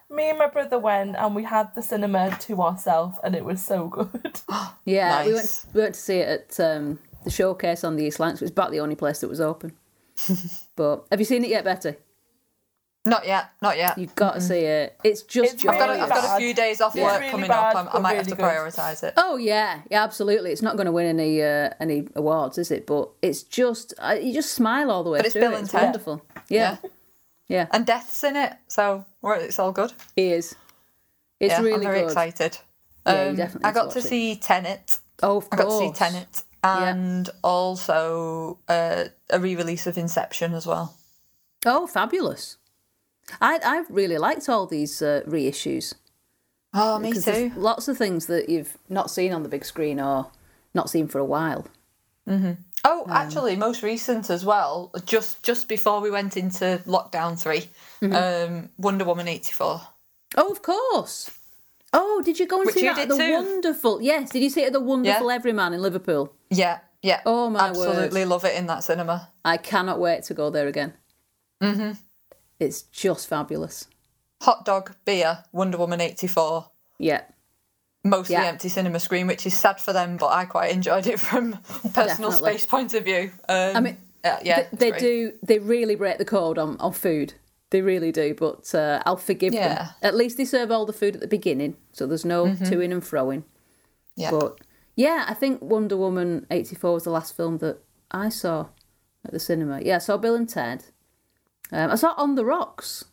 [0.10, 3.62] Me and my brother went and we had the cinema to ourselves and it was
[3.62, 4.40] so good.
[4.86, 8.20] Yeah, we went we went to see it at um, the showcase on the East
[8.20, 8.42] Lancs.
[8.42, 9.74] It was about the only place that was open.
[10.78, 11.96] but have you seen it yet, Betty?
[13.08, 13.98] Not yet, not yet.
[13.98, 15.00] You've got to see it.
[15.04, 15.70] It's just It's joy.
[15.72, 17.70] I've got, a, really I've got a few days off It's work really coming bad,
[17.70, 17.76] up.
[17.78, 18.44] I'm, I but might have to good.
[18.46, 19.14] prioritise it.
[19.18, 20.52] Oh yeah, yeah, absolutely.
[20.52, 22.86] It's not going to win any uh, any awards, is it?
[22.86, 25.42] But it's just uh, you just smile all the way But it's through.
[25.42, 25.56] Bill it.
[25.56, 25.84] and It's Ted.
[25.84, 26.22] wonderful.
[26.50, 26.78] Yeah,
[27.48, 29.94] yeah, And Death's in it, so we're- it's all good.
[30.18, 30.56] it is.
[31.40, 32.08] It's yeah, really I'm very good.
[32.08, 32.58] excited.
[33.06, 35.00] Yeah, Um, definitely I need to got to see Tenet.
[35.24, 35.62] Oh, of course.
[35.62, 36.44] I got to see Tenet.
[36.64, 40.96] And also uh, a re-release of Inception as well.
[41.66, 42.58] Oh, fabulous!
[43.42, 45.94] I I really liked all these uh, reissues.
[46.74, 47.52] Oh, me too.
[47.56, 50.32] lots of things that you've not seen on the big screen or
[50.74, 51.66] not seen for a while.
[52.84, 54.92] Oh, actually, most recent as well.
[55.06, 57.70] Just just before we went into lockdown 3
[58.02, 58.14] Mm-hmm.
[58.54, 59.82] um, Wonder Woman eighty four.
[60.36, 61.32] Oh, of course.
[61.94, 63.32] Oh, did you go and Which see that at the too.
[63.34, 64.02] Wonderful?
[64.02, 66.34] Yes, did you see it at the Wonderful Everyman in Liverpool?
[66.50, 67.22] Yeah, yeah.
[67.26, 67.88] Oh, my word.
[67.88, 69.30] Absolutely love it in that cinema.
[69.46, 70.94] I cannot wait to go there again.
[71.64, 71.94] Mm-hmm.
[72.60, 73.88] It's just fabulous.
[74.42, 76.72] Hot dog, beer, Wonder Woman eighty four.
[77.00, 77.22] Yeah.
[78.04, 78.46] Mostly Yeah.
[78.46, 81.90] empty cinema screen, which is sad for them, but I quite enjoyed it from a
[81.90, 83.32] personal space point of view.
[83.50, 85.34] Um, I mean, yeah, yeah Th- they do.
[85.44, 87.34] They really break the code on, on food.
[87.72, 88.34] They really do.
[88.34, 89.76] But uh, I'll forgive Yeah.
[89.76, 89.88] them.
[90.02, 92.66] At least they serve all the food at the beginning, so there's no Mm-hmm.
[92.66, 93.44] to in and froing.
[94.16, 94.32] Yeah.
[94.32, 94.60] But
[94.96, 97.80] yeah, I think Wonder Woman eighty four was the last film that
[98.12, 98.68] I saw
[99.26, 99.82] at the cinema.
[99.82, 100.86] Yeah, I saw Bill and Ted.
[101.72, 103.06] Um, I saw On the Rocks,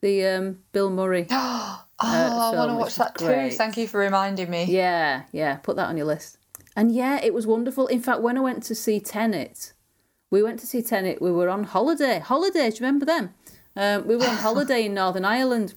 [0.00, 1.26] the um, Bill Murray.
[1.98, 3.56] Oh, I want to watch that too.
[3.56, 4.64] Thank you for reminding me.
[4.64, 6.36] Yeah, yeah, put that on your list.
[6.76, 7.86] And yeah, it was wonderful.
[7.86, 9.72] In fact, when I went to see Tenet,
[10.30, 12.18] we went to see Tenet, we were on holiday.
[12.18, 13.32] Holidays, do you remember them?
[13.74, 15.72] Um, we were on holiday in Northern Ireland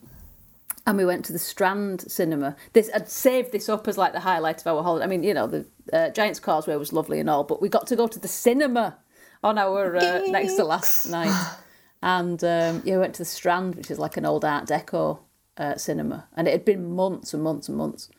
[0.85, 2.55] and we went to the Strand Cinema.
[2.73, 5.05] This I'd saved this up as like the highlight of our holiday.
[5.05, 7.87] I mean, you know, the uh, Giant's Causeway was lovely and all, but we got
[7.87, 8.97] to go to the cinema
[9.43, 11.33] on our uh, next to last night.
[12.01, 15.19] And um, yeah, we went to the Strand, which is like an old Art Deco
[15.57, 18.09] uh, cinema, and it had been months and months and months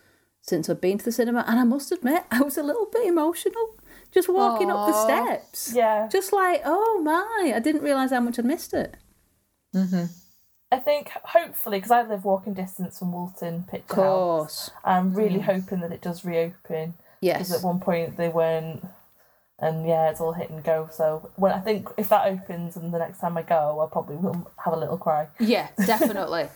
[0.43, 3.07] since I'd been to the cinema, and I must admit, I was a little bit
[3.07, 3.77] emotional
[4.13, 5.73] just walking up the steps.
[5.75, 6.09] Yeah.
[6.11, 8.97] Just like, oh my, I didn't realise how much I'd missed it.
[10.73, 15.81] I think hopefully because I live walking distance from Woolton Picture House, I'm really hoping
[15.81, 16.95] that it does reopen.
[17.21, 17.39] Yes.
[17.39, 18.85] Because at one point they weren't,
[19.61, 20.89] and yeah, it's all hit and go.
[20.93, 24.17] So when I think if that opens and the next time I go, I probably
[24.17, 25.29] will have a little cry.
[25.39, 26.49] Yeah, definitely.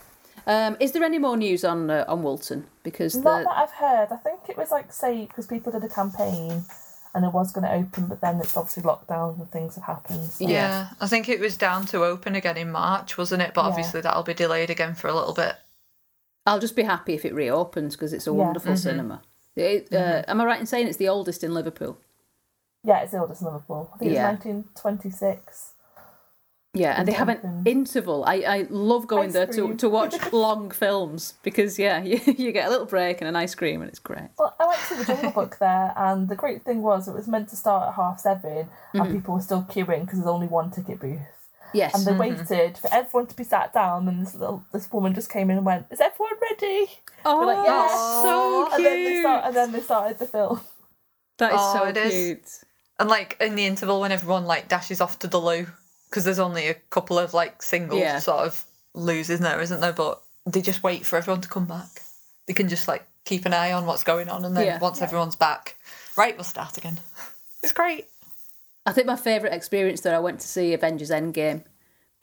[0.46, 2.66] um, is there any more news on uh, on Woolton?
[2.82, 4.08] Because Not the that I've heard.
[4.12, 6.64] I think it was like say because people did a campaign,
[7.14, 10.28] and it was going to open, but then it's obviously lockdowns and things have happened.
[10.30, 10.48] So.
[10.48, 13.52] Yeah, I think it was down to open again in March, wasn't it?
[13.54, 13.68] But Yeah.
[13.68, 15.54] obviously that'll be delayed again for a little bit.
[16.46, 18.36] I'll just be happy if it reopens because it's a Yeah.
[18.44, 19.22] wonderful cinema.
[19.56, 21.96] It, uh, Am I right in saying it's the oldest in Liverpool?
[22.84, 23.90] Yeah, it's the oldest in Liverpool.
[23.94, 24.32] I think Yeah.
[24.32, 25.72] it's 1926.
[26.76, 28.24] Yeah, and they have an interval.
[28.24, 29.76] I, I love going Ice there to, cream.
[29.76, 33.54] to watch long films because, yeah, you, you get a little break and an ice
[33.54, 34.28] cream and it's great.
[34.38, 37.28] Well, I went to the Jungle Book there, and the great thing was it was
[37.28, 39.12] meant to start at half 7 and mm-hmm.
[39.12, 41.20] people were still queuing because there's only one ticket booth.
[41.72, 41.94] Yes.
[41.94, 42.38] And they mm-hmm.
[42.38, 45.56] waited for everyone to be sat down, and this little this woman just came in
[45.56, 46.86] and went, "Is everyone ready?"
[47.24, 49.22] oh, We're like, oh, "Yes." so And then they cute.
[49.22, 50.60] start, and then they started the film.
[51.38, 52.64] That is Oh, so it is.
[52.98, 53.00] Cute.
[53.00, 55.66] And like in the interval when everyone like dashes off to the loo,
[56.08, 58.18] because there's only a couple of like single Yeah.
[58.18, 58.64] sort of
[58.94, 59.60] loos, isn't there?
[59.60, 59.92] Isn't there?
[59.92, 61.88] But they just wait for everyone to come back.
[62.46, 64.78] They can just like keep an eye on what's going on, and then Yeah.
[64.78, 65.76] once everyone's back,
[66.16, 67.00] right, we'll start again.
[67.62, 68.08] It's great.
[68.86, 71.64] I think my favourite experience there, I went to see Avengers Endgame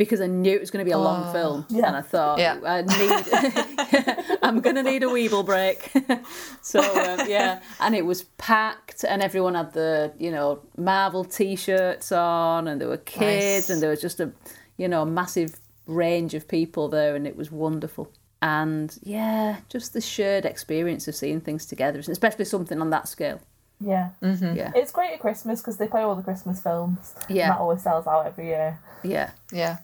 [0.04, 1.86] because I knew it was going to be a long film, Yeah.
[1.88, 2.58] and I thought Yeah.
[2.66, 5.92] I need, I'm going to need a Weeble break.
[6.64, 12.12] so um, yeah, and it was packed, and everyone had the you know Marvel T-shirts
[12.12, 13.70] on, and there were kids, Nice.
[13.70, 14.32] and there was just a
[14.78, 18.12] you know massive range of people there, and it was wonderful.
[18.42, 23.40] And yeah, just the shared experience of seeing things together, especially something on that scale.
[23.80, 27.16] Yeah, Yeah, it's great at Christmas because they play all the Christmas films.
[27.30, 27.44] Yeah.
[27.46, 28.80] and that always sells out every year.
[29.04, 29.32] yeah.
[29.52, 29.78] Yeah.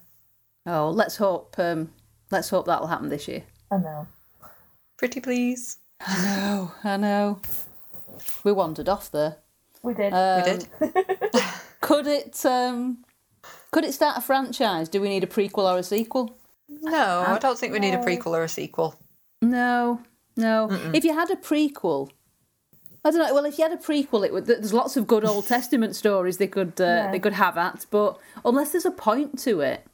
[0.67, 1.55] Oh, let's hope.
[1.57, 1.91] Um,
[2.29, 3.43] let's hope that'll happen this year.
[3.71, 4.07] I know.
[4.97, 5.77] Pretty please.
[6.05, 6.71] I know.
[6.83, 7.39] I know.
[8.43, 9.37] We wandered off there.
[9.83, 10.13] We did.
[10.13, 10.67] Um, We did.
[11.81, 12.45] Could it?
[12.45, 13.03] Um,
[13.71, 14.89] could it start a franchise?
[14.89, 16.37] Do we need a prequel or a sequel?
[16.69, 18.95] No, I don't think we need a prequel or a sequel.
[19.41, 20.01] No,
[20.35, 20.67] no.
[20.93, 22.09] If you had a prequel,
[23.05, 23.33] I don't know.
[23.33, 24.47] Well, if you had a prequel, it would.
[24.47, 27.11] There's lots of good Old Testament stories they could uh, Yeah.
[27.11, 29.85] they could have at, but unless there's a point to it,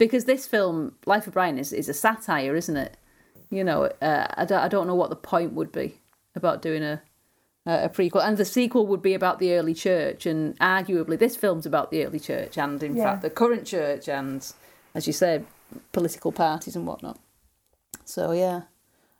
[0.00, 2.96] because this film, Life of Brian, is, is a satire, isn't it?
[3.50, 6.00] You know, uh, I, don't, I don't know what the point would be
[6.34, 7.02] about doing a
[7.66, 11.66] a prequel, and the sequel would be about the early church, and arguably this film's
[11.66, 13.04] about the early church, and in Yeah.
[13.04, 14.44] fact the current church, and
[14.94, 15.44] as you said,
[15.92, 17.18] political parties and whatnot.
[18.06, 18.62] So yeah,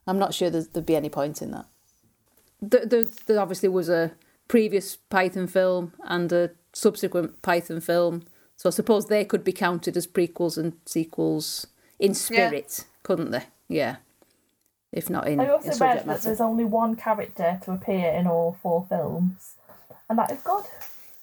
[0.07, 1.67] I'm not sure there's, there'd be any point in that.
[2.63, 4.13] There, there, there obviously was a
[4.49, 8.25] previous Python film and a subsequent Python film,
[8.61, 11.67] so I suppose they could be counted as prequels and sequels
[11.99, 13.45] in spirit, couldn't they?
[13.69, 13.97] Yeah.
[14.93, 16.23] If not in, I in also read subject that matter.
[16.25, 19.55] there's only one character to appear in all four films,
[20.11, 20.67] and that is God.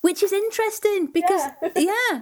[0.02, 2.22] Which is interesting because, yeah,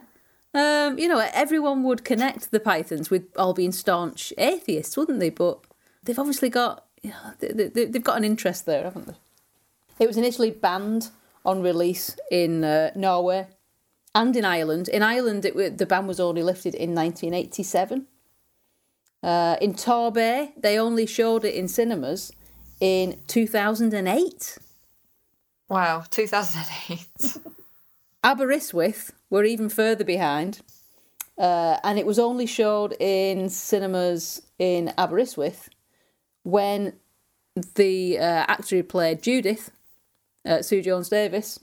[0.54, 5.30] um, you know, everyone would connect the Pythons with all being staunch atheists, wouldn't they?
[5.30, 5.60] But
[6.04, 9.16] they've obviously got, yeah, they, they, they've got an interest there, haven't they?
[9.98, 11.08] It was initially banned
[11.46, 13.48] on release in uh, Norway
[14.16, 14.88] and in Ireland.
[14.88, 18.08] In Ireland, it, the ban was only lifted in 1987.
[19.22, 22.32] Uh, in Torbay, they only showed it in cinemas
[22.80, 24.58] in 2008.
[25.68, 27.38] Wow, 2008.
[28.24, 30.62] Aberystwyth were even further behind,
[31.38, 35.70] uh, and it was only showed in cinemas in Aberystwyth
[36.44, 36.94] when
[37.76, 39.72] the uh, actor who played Judith,
[40.46, 41.60] uh, Sue Jones Davis,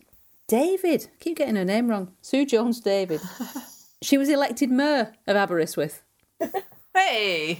[0.52, 3.20] David, I keep getting her name wrong, Sue Jones David,
[4.02, 6.02] she was elected mayor of Aberystwyth.
[6.94, 7.54] hey,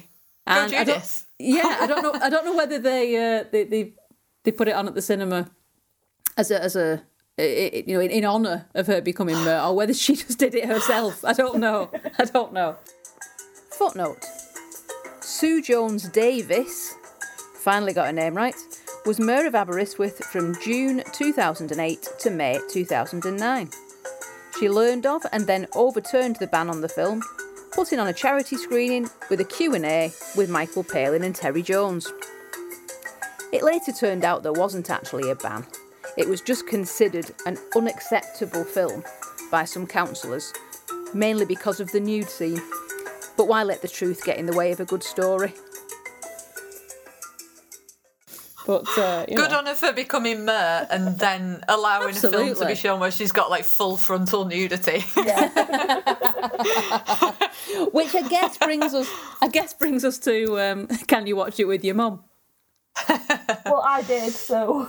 [0.46, 2.12] go And I don't- yeah, I don't know.
[2.26, 3.94] I don't know whether they uh, they, they
[4.44, 5.50] they put it on at the cinema
[6.36, 7.02] as a as a
[7.38, 10.38] i- i- you know in, in honor of her becoming mayor, or whether she just
[10.38, 11.24] did it herself.
[11.24, 11.90] I don't know.
[12.18, 12.76] I don't know.
[13.78, 14.22] Footnote:
[15.20, 16.94] Sue Jones Davies
[17.64, 18.54] finally got her name right.
[19.04, 23.70] Was mayor of Aberystwyth from June 2008 to May 2009.
[24.60, 27.20] She learned of and then overturned the ban on the film,
[27.72, 32.12] putting on a charity screening with a Q&A with Michael Palin and Terry Jones.
[33.52, 35.66] It later turned out there wasn't actually a ban.
[36.16, 39.02] It was just considered an unacceptable film
[39.50, 40.52] by some councillors,
[41.12, 42.62] mainly because of the nude scene.
[43.36, 45.54] But why let the truth get in the way of a good story?
[48.66, 49.58] But uh, you Good know.
[49.58, 53.32] on her for becoming mayor and then allowing a film to be shown where she's
[53.32, 55.00] got like full frontal nudity.
[57.92, 59.10] Which I guess brings us,
[59.40, 62.22] I guess brings us to, um, can you watch it with your mum?
[63.64, 64.88] Well, I did, so.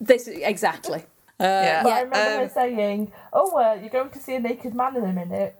[0.00, 1.04] This exactly.
[1.40, 1.82] yeah.
[1.82, 4.96] But I remember um, her saying, "Oh, uh, you're going to see a naked man
[4.96, 5.56] in a minute."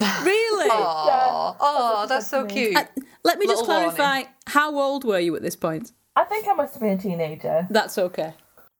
[0.00, 0.70] Really?
[0.70, 2.76] Aw, oh, that's so cute.
[2.76, 2.84] Uh,
[3.24, 3.96] Let me just Little warning.
[3.96, 4.30] clarify.
[4.46, 5.92] How old were you at this point?
[6.16, 7.66] I think I must have been a teenager.
[7.70, 8.32] That's okay.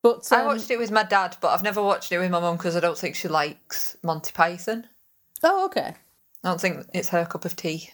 [0.02, 2.40] But I um, watched it with my dad, but I've never watched it with my
[2.40, 4.86] mum because I don't think she likes Monty Python.
[5.42, 5.94] Oh, okay.
[6.42, 7.90] I don't think it's her cup of tea.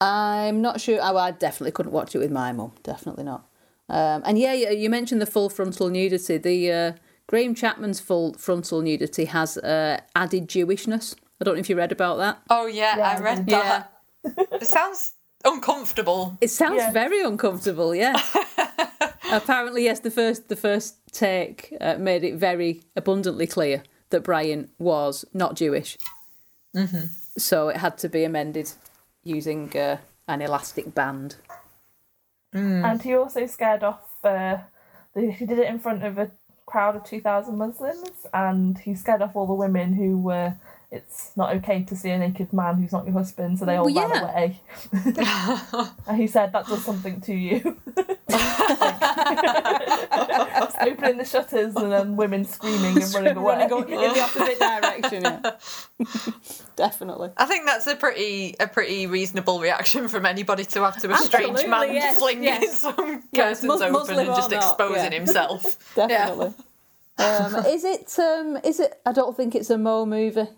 [0.00, 0.98] I'm not sure.
[1.02, 2.72] Oh, I definitely couldn't watch it with my mum.
[2.82, 3.46] Definitely not.
[3.88, 6.38] Um, and yeah, you, you mentioned the full frontal nudity.
[6.38, 6.92] The uh,
[7.26, 11.16] Graham Chapman's full frontal nudity has uh, added Jewishness.
[11.40, 12.40] I don't know if you read about that.
[12.50, 13.54] Oh yeah, Yeah, I I read did.
[13.54, 13.92] that.
[14.24, 15.12] it sounds
[15.44, 16.36] uncomfortable.
[16.40, 16.92] It sounds Yeah.
[16.92, 17.94] very uncomfortable.
[17.94, 18.20] Yeah.
[19.32, 20.00] Apparently, yes.
[20.00, 25.54] The first the first take uh, made it very abundantly clear that Brian was not
[25.54, 25.96] Jewish.
[26.74, 27.06] Mm-hmm.
[27.38, 28.72] So it had to be amended
[29.22, 31.36] using uh, an elastic band.
[32.52, 34.02] And he also scared off.
[34.24, 34.58] Uh,
[35.14, 36.32] the, he did it in front of a
[36.66, 40.54] crowd of two thousand Muslims, and he scared off all the women who were.
[40.92, 43.84] It's not okay to see a naked man who's not your husband, so they all
[43.84, 44.30] Well, ran yeah.
[44.32, 44.60] away.
[46.08, 47.76] and he said that does something to you.
[50.60, 53.68] Just opening the shutters and then women screaming and running away.
[53.68, 55.22] Running in the opposite direction.
[55.22, 55.52] Yeah.
[56.76, 57.30] Definitely.
[57.36, 61.16] I think that's a pretty a pretty reasonable reaction from anybody to have to a
[61.18, 62.78] strange man yes, flinging yes.
[62.80, 65.18] some Yes, curtains mus- open Muslim and just not, exposing yeah.
[65.18, 65.94] himself.
[65.94, 66.54] Definitely.
[67.18, 68.18] Um, is it?
[68.18, 68.98] Um, is it?
[69.04, 70.48] I don't think it's a Mo movie.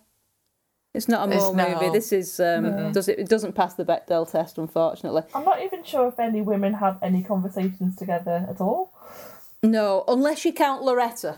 [0.95, 1.75] It's not a It's Mo no.
[1.75, 1.89] movie.
[1.91, 2.39] This is.
[2.39, 3.19] Um, Does it?
[3.19, 5.23] It doesn't pass the Bechdel test, unfortunately.
[5.35, 8.93] I'm not even sure if any women have any conversations together at all.
[9.63, 11.37] No, unless you count Loretta.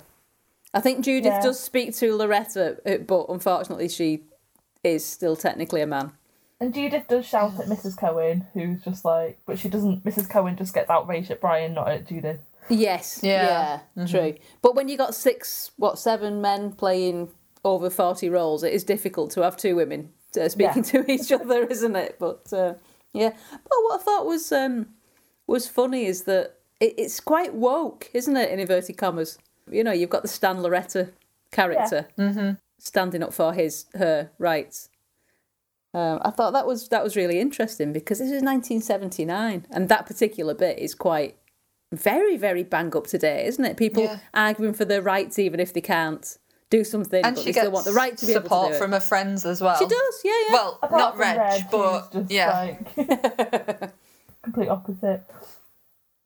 [0.73, 1.41] I think Judith Yeah.
[1.43, 4.25] does speak to Loretta, uh, but unfortunately, she
[4.83, 6.13] is still technically a man.
[6.61, 7.97] And Judith does shout at Mrs.
[7.97, 10.03] Cohen, who's just like, but she doesn't.
[10.05, 10.29] Mrs.
[10.29, 12.41] Cohen just gets outraged at Brian, not at Judith.
[12.69, 13.21] Yes.
[13.23, 13.81] Yeah.
[13.95, 14.07] Yeah.
[14.07, 14.35] True.
[14.63, 17.29] But when you got six, what, seven men playing
[17.65, 20.11] over 40 roles, it is difficult to have two women
[20.41, 22.17] uh, speaking to each other, isn't it?
[22.19, 22.75] But uh,
[23.13, 23.31] yeah.
[23.53, 24.89] But what I thought was um,
[25.47, 29.39] was funny is that it, it's quite woke, isn't it, in inverted commas?
[29.71, 31.13] You know, you've got the Stan Loretta
[31.51, 32.09] character
[32.79, 34.91] standing up for his her rights.
[35.95, 40.07] Um, I thought that was that was really interesting because this is 1979, and that
[40.07, 41.37] particular bit is quite
[41.93, 43.77] very very bang up to date, isn't it?
[43.77, 44.19] People Yeah.
[44.35, 46.37] arguing for their rights even if they can't
[46.79, 48.49] do something, And but she they still gets want the right to be able to
[48.49, 49.79] support from her friends as well.
[49.79, 50.53] She does, yeah, yeah.
[50.53, 52.77] Well, Apart not from Reg, Reg, but just yeah.
[52.97, 53.93] like
[54.43, 55.23] complete opposite.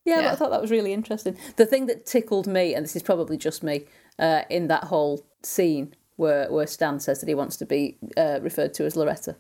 [0.05, 0.32] Yeah, but Yeah.
[0.32, 1.36] I thought that was really interesting.
[1.57, 3.84] The thing that tickled me, and this is probably just me,
[4.18, 8.38] uh, in that whole scene where where Stan says that he wants to be uh,
[8.42, 9.36] referred to as Loretta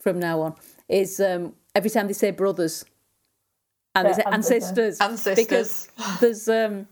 [0.00, 0.54] from now on,
[0.88, 2.84] is um, every time they say brothers
[3.94, 4.98] and they Yeah, say and and sisters.
[4.98, 5.46] sisters, And sisters.
[5.46, 5.88] because
[6.20, 6.86] there's um,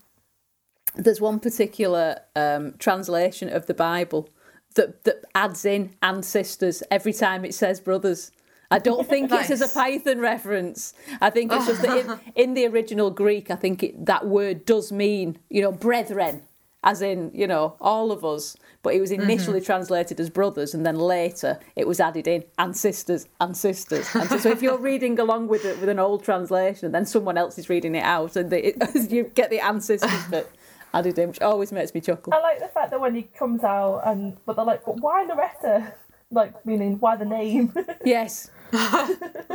[0.96, 4.28] there's one particular um, translation of the Bible
[4.74, 8.30] that that adds in and sisters every time it says brothers.
[8.70, 10.92] I don't think it's as a Python reference.
[11.20, 14.64] I think it's just that in, in the original Greek, I think it, that word
[14.64, 16.42] does mean, you know, brethren,
[16.82, 18.56] as in, you know, all of us.
[18.82, 22.76] But it was initially translated as brothers, and then later it was added in and
[22.76, 24.12] sisters and sisters.
[24.14, 27.38] And so, so if you're reading along with it with an old translation, then someone
[27.38, 30.50] else is reading it out, and the, it, you get the and sisters bit
[30.98, 32.32] added in, which always makes me chuckle.
[32.34, 35.22] I like the fact that when he comes out and but they're like, but why
[35.24, 35.92] Loretta?
[36.30, 37.72] Like meaning why the name?
[38.04, 38.50] Yes.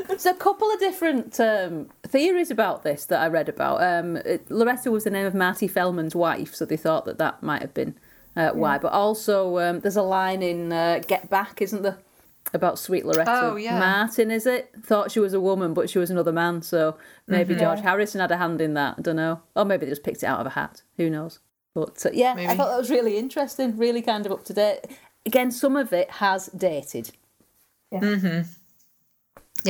[0.08, 3.84] There's a couple of different um, theories about this that I read about.
[3.84, 7.44] Um, it- Loretta was the name of Marty Feldman's wife, so they thought that that
[7.44, 7.96] might have been
[8.38, 8.78] uh, why.
[8.78, 11.98] But also, um, there's a line in uh, Get Back, isn't there?
[12.54, 13.40] About sweet Loretta.
[13.44, 13.80] Oh, yeah.
[13.80, 14.72] Martin, is it?
[14.84, 16.62] Thought she was a woman, but she was another man.
[16.62, 16.98] So
[17.28, 18.96] maybe George Harrison had a hand in that.
[18.98, 19.42] I don't know.
[19.56, 20.82] Or maybe they just picked it out of a hat.
[20.98, 21.40] Who knows?
[21.74, 24.80] But uh, yeah, I thought that was really interesting, really kind of up to date.
[25.26, 27.12] Again, some of it has dated
[27.92, 28.44] Yeah.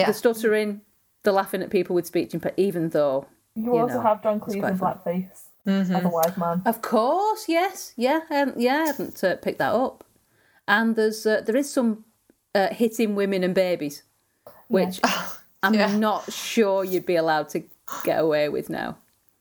[0.08, 0.82] the stuttering,
[1.24, 4.56] the laughing at people with speech impediment, even though, You also know, have John Cleese
[4.68, 5.00] in fun.
[5.06, 5.96] blackface Mm-hmm.
[5.96, 6.64] as a wise man.
[6.66, 10.04] of course, yes, yeah, um, yeah, I haven't uh, picked that up.
[10.68, 12.06] And there's uh, there is some
[12.56, 14.04] uh, hitting women and babies,
[14.68, 15.00] which
[15.64, 15.96] I'm Yeah.
[15.98, 17.64] not sure you'd be allowed to
[18.04, 18.98] get away with now.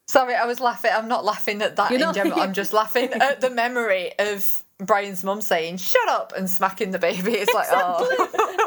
[0.07, 0.91] Sorry, I was laughing.
[0.95, 2.41] I'm not laughing at that You're in not- general.
[2.41, 6.99] I'm just laughing at the memory of Brian's mum saying "shut up" and smacking the
[6.99, 7.33] baby.
[7.33, 8.01] It's like, oh,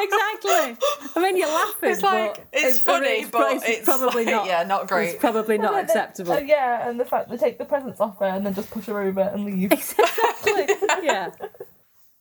[0.01, 0.87] exactly.
[1.15, 1.89] I mean, you're laughing.
[1.91, 4.45] It's like- but it's funny, but it's probably like, not.
[4.47, 5.09] yeah, not great.
[5.09, 6.33] It's probably not And then- acceptable.
[6.33, 8.85] uh, yeah, and the fact they take the presents off her and then just push
[8.85, 9.71] her over and leave.
[9.71, 10.67] exactly.
[11.03, 11.31] yeah.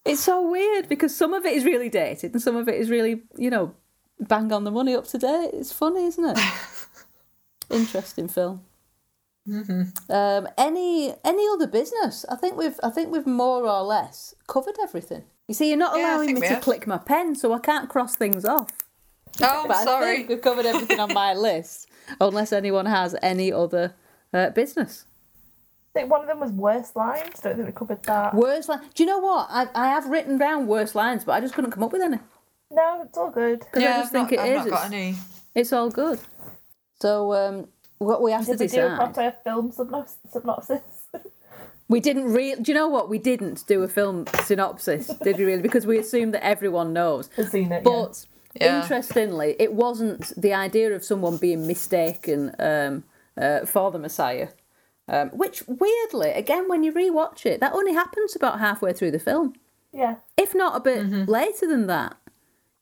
[0.05, 2.91] It's so weird because some of it is really dated and some of it is
[2.91, 3.75] really, you know,
[4.21, 5.51] bang on the money up to date.
[5.53, 6.39] It's funny, isn't it?
[7.71, 8.65] Interesting film.
[10.09, 12.25] Um, any any other business?
[12.29, 15.25] I think we've I think we've more or less covered everything.
[15.49, 16.63] You see, you're not Yeah, allowing me to have.
[16.63, 18.71] click my pen, so I can't cross things off.
[19.43, 20.17] oh, But I sorry.
[20.19, 21.89] think we've covered everything on my list,
[22.21, 23.95] unless anyone has any other
[24.33, 25.07] uh, business.
[25.95, 27.39] I think one of them was worst lines.
[27.41, 28.35] Don't think we covered that.
[28.35, 28.81] Worst line.
[28.95, 29.47] Do you know what?
[29.51, 32.19] I I have written down worst lines, but I just couldn't come up with any.
[32.71, 33.59] No, it's all good.
[33.61, 34.71] Because yeah, I just I've think not, it I've is.
[34.71, 35.15] not got It's, any.
[35.55, 36.19] it's all good.
[37.01, 37.69] So um,
[37.99, 38.59] what we have to do.
[38.59, 39.15] Did to we do a decide.
[39.15, 40.19] proper film synopsis?
[40.33, 40.81] synopsis?
[41.89, 42.63] We didn't really.
[42.63, 43.11] Do you know what?
[43.11, 45.61] We didn't do a film synopsis, did we really?
[45.61, 47.29] Because we assumed that everyone knows.
[47.37, 47.83] I've seen it.
[47.85, 47.91] yeah.
[47.91, 48.25] But
[48.59, 48.81] Yeah.
[48.81, 53.05] interestingly, it wasn't the idea of someone being mistaken um,
[53.37, 54.49] uh, for the Messiah.
[55.09, 59.19] Um, which weirdly, again, when you rewatch it, that only happens about halfway through the
[59.19, 59.55] film,
[59.93, 62.17] yeah, if not a bit later than that.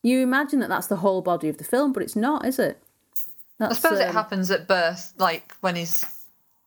[0.02, 2.82] You imagine that that's the whole body of the film, but it's not, is it?
[3.58, 6.04] That's, I suppose it um, happens at birth, like when he's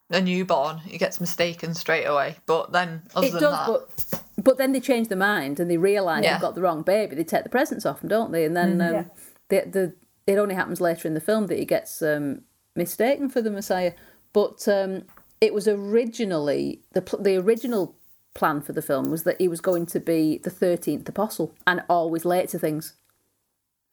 [0.10, 2.36] a newborn, he gets mistaken straight away.
[2.46, 5.70] But then, other It than does, that, but but then they change their mind and
[5.70, 6.34] they realise Yeah.
[6.34, 7.16] they've got the wrong baby.
[7.16, 8.46] They take the presents off them, don't they?
[8.46, 9.04] And then um, Yeah.
[9.50, 9.94] the the
[10.28, 12.42] it only happens later in the film that he gets um,
[12.76, 13.94] mistaken for the Messiah.
[14.32, 15.04] But um,
[15.46, 16.64] it was originally
[16.94, 17.96] the the original
[18.34, 21.84] plan for the film was that he was going to be the thirteenth apostle and
[21.90, 22.94] always late to things.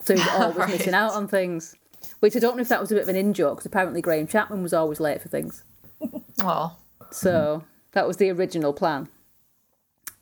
[0.03, 0.71] So he was always Right.
[0.71, 1.75] missing out on things.
[2.21, 4.01] Which I don't know if that was a bit of an in joke because apparently
[4.01, 5.65] Graham Chapman was always late for things.
[6.43, 6.79] well,
[7.11, 9.09] So that was the original plan.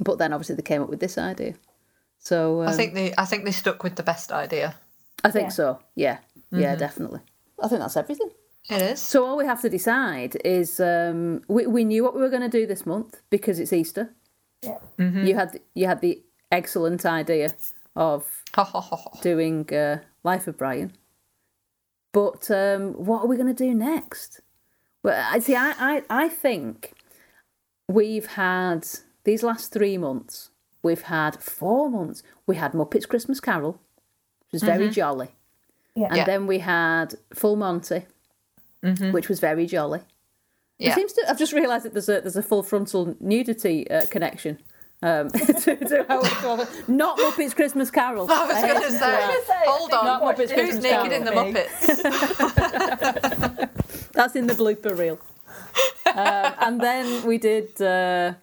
[0.00, 1.54] But then obviously they came up with this idea.
[2.18, 4.74] So um, I think they, I think they stuck with the best idea.
[5.22, 5.52] I think Yeah.
[5.60, 5.78] so.
[5.94, 6.18] Yeah.
[6.50, 7.20] Yeah, definitely.
[7.62, 8.30] I think that's everything.
[8.70, 9.00] It is.
[9.00, 12.42] So all we have to decide is um, we we knew what we were going
[12.50, 14.14] to do this month because it's Easter.
[14.62, 14.78] yeah.
[14.98, 17.54] You had you had the excellent idea
[17.96, 18.42] of
[19.22, 20.92] doing uh, Life of Brian.
[22.12, 24.40] But um, what are we going to do next?
[25.02, 25.54] Well, I see.
[25.54, 26.92] I, I I think
[27.88, 28.86] we've had
[29.24, 30.50] these last three months.
[30.82, 32.22] We've had four months.
[32.46, 35.28] We had Muppets Christmas Carol, which was very jolly,
[35.94, 36.06] Yeah.
[36.08, 36.24] and Yeah.
[36.24, 38.06] then we had Full Monty,
[38.82, 40.00] which was very jolly.
[40.78, 41.24] It seems to.
[41.28, 44.58] I've just realised that there's a there's a full frontal nudity uh, connection
[45.02, 45.30] Um,
[45.64, 46.68] to, to how we call it.
[46.88, 48.26] Not Muppets Christmas Carol.
[48.30, 49.28] I was going to say,
[49.66, 51.52] hold on, Not Muppets who's Christmas naked in the Carol.
[51.52, 52.88] Muppets?
[54.12, 55.18] That's in the blooper reel.
[56.14, 58.34] um, and then we did uh,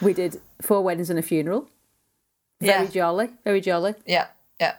[0.00, 1.68] we did four weddings and a funeral.
[2.60, 2.90] Very Yeah.
[2.90, 3.94] jolly, very jolly.
[4.06, 4.26] Yeah,
[4.60, 4.76] yeah.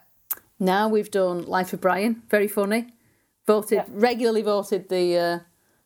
[0.59, 2.87] Now we've done Life of Brian, very funny.
[3.47, 3.85] Voted Yeah.
[3.89, 5.39] regularly voted the uh,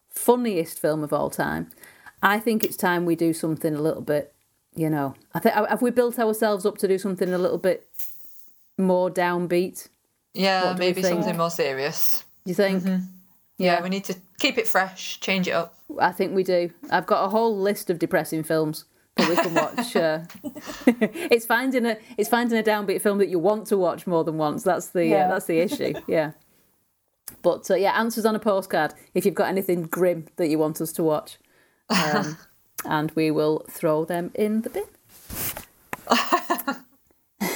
[0.09, 1.69] funniest film of all time.
[2.21, 4.33] I think it's time we do something a little bit,
[4.75, 5.15] you know.
[5.33, 7.87] I think have we built ourselves up to do something a little bit
[8.77, 9.87] more downbeat?
[10.33, 12.23] Yeah, do maybe something more serious.
[12.45, 12.83] You think?
[13.57, 15.75] Yeah, we need to keep it fresh, change it up.
[15.99, 16.71] I think we do.
[16.89, 18.85] I've got a whole list of depressing films
[19.17, 19.95] that we can watch.
[19.97, 20.19] uh,
[21.29, 24.37] it's finding a it's finding a downbeat film that you want to watch more than
[24.37, 24.63] once.
[24.63, 25.27] That's the uh, Yeah.
[25.27, 25.93] that's the issue.
[26.07, 26.31] Yeah.
[27.41, 30.81] But uh, yeah, answers on a postcard if you've got anything grim that you want
[30.81, 31.37] us to watch,
[31.89, 32.37] um,
[32.85, 34.85] and we will throw them in the bin.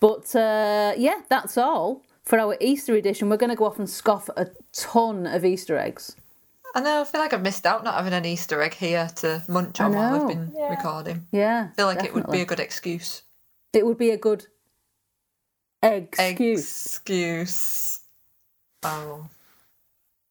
[0.00, 3.28] but uh, yeah, that's all for our Easter edition.
[3.28, 6.16] We're going to go off and scoff a ton of Easter eggs.
[6.74, 9.42] I know, I feel like I've missed out not having an Easter egg here to
[9.48, 10.26] munch on while know.
[10.26, 10.70] we've been Yeah.
[10.70, 11.26] recording.
[11.32, 13.22] Yeah, I feel like it would be a good excuse.
[13.72, 14.46] It would be a good
[15.82, 16.86] excuse.
[16.86, 17.89] Excuse.
[18.82, 19.28] Oh.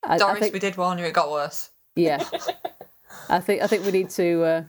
[0.04, 1.70] I, I Doris, think, we did warn you, it got worse.
[1.96, 2.24] yeah.
[3.28, 4.44] I think I think we need to.
[4.44, 4.64] Uh,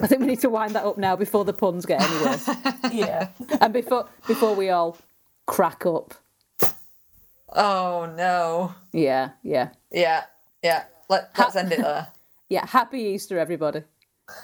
[0.00, 2.48] I think we need to wind that up now before the puns get any worse,
[2.92, 3.28] Yeah.
[3.60, 4.98] and before before we all
[5.46, 6.14] crack up.
[7.52, 8.74] Oh no.
[8.92, 10.24] Yeah, yeah, Yeah,
[10.62, 10.84] yeah.
[11.08, 12.08] Let, let's end it there.
[12.48, 12.66] yeah.
[12.66, 13.82] Happy Easter, everybody.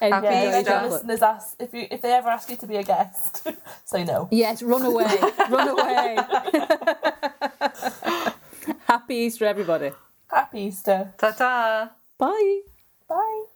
[0.00, 0.70] And Happy Yeah, enjoy if Easter.
[0.80, 3.46] your listeners ask if you if they ever ask you to be a guest,
[3.84, 4.28] say no.
[4.30, 5.06] Yes, run away,
[5.50, 6.16] run away.
[8.92, 9.90] Happy Easter, everybody.
[10.28, 11.14] Happy Easter.
[11.16, 11.96] Ta ta.
[12.18, 12.60] Bye.
[13.08, 13.48] Bye.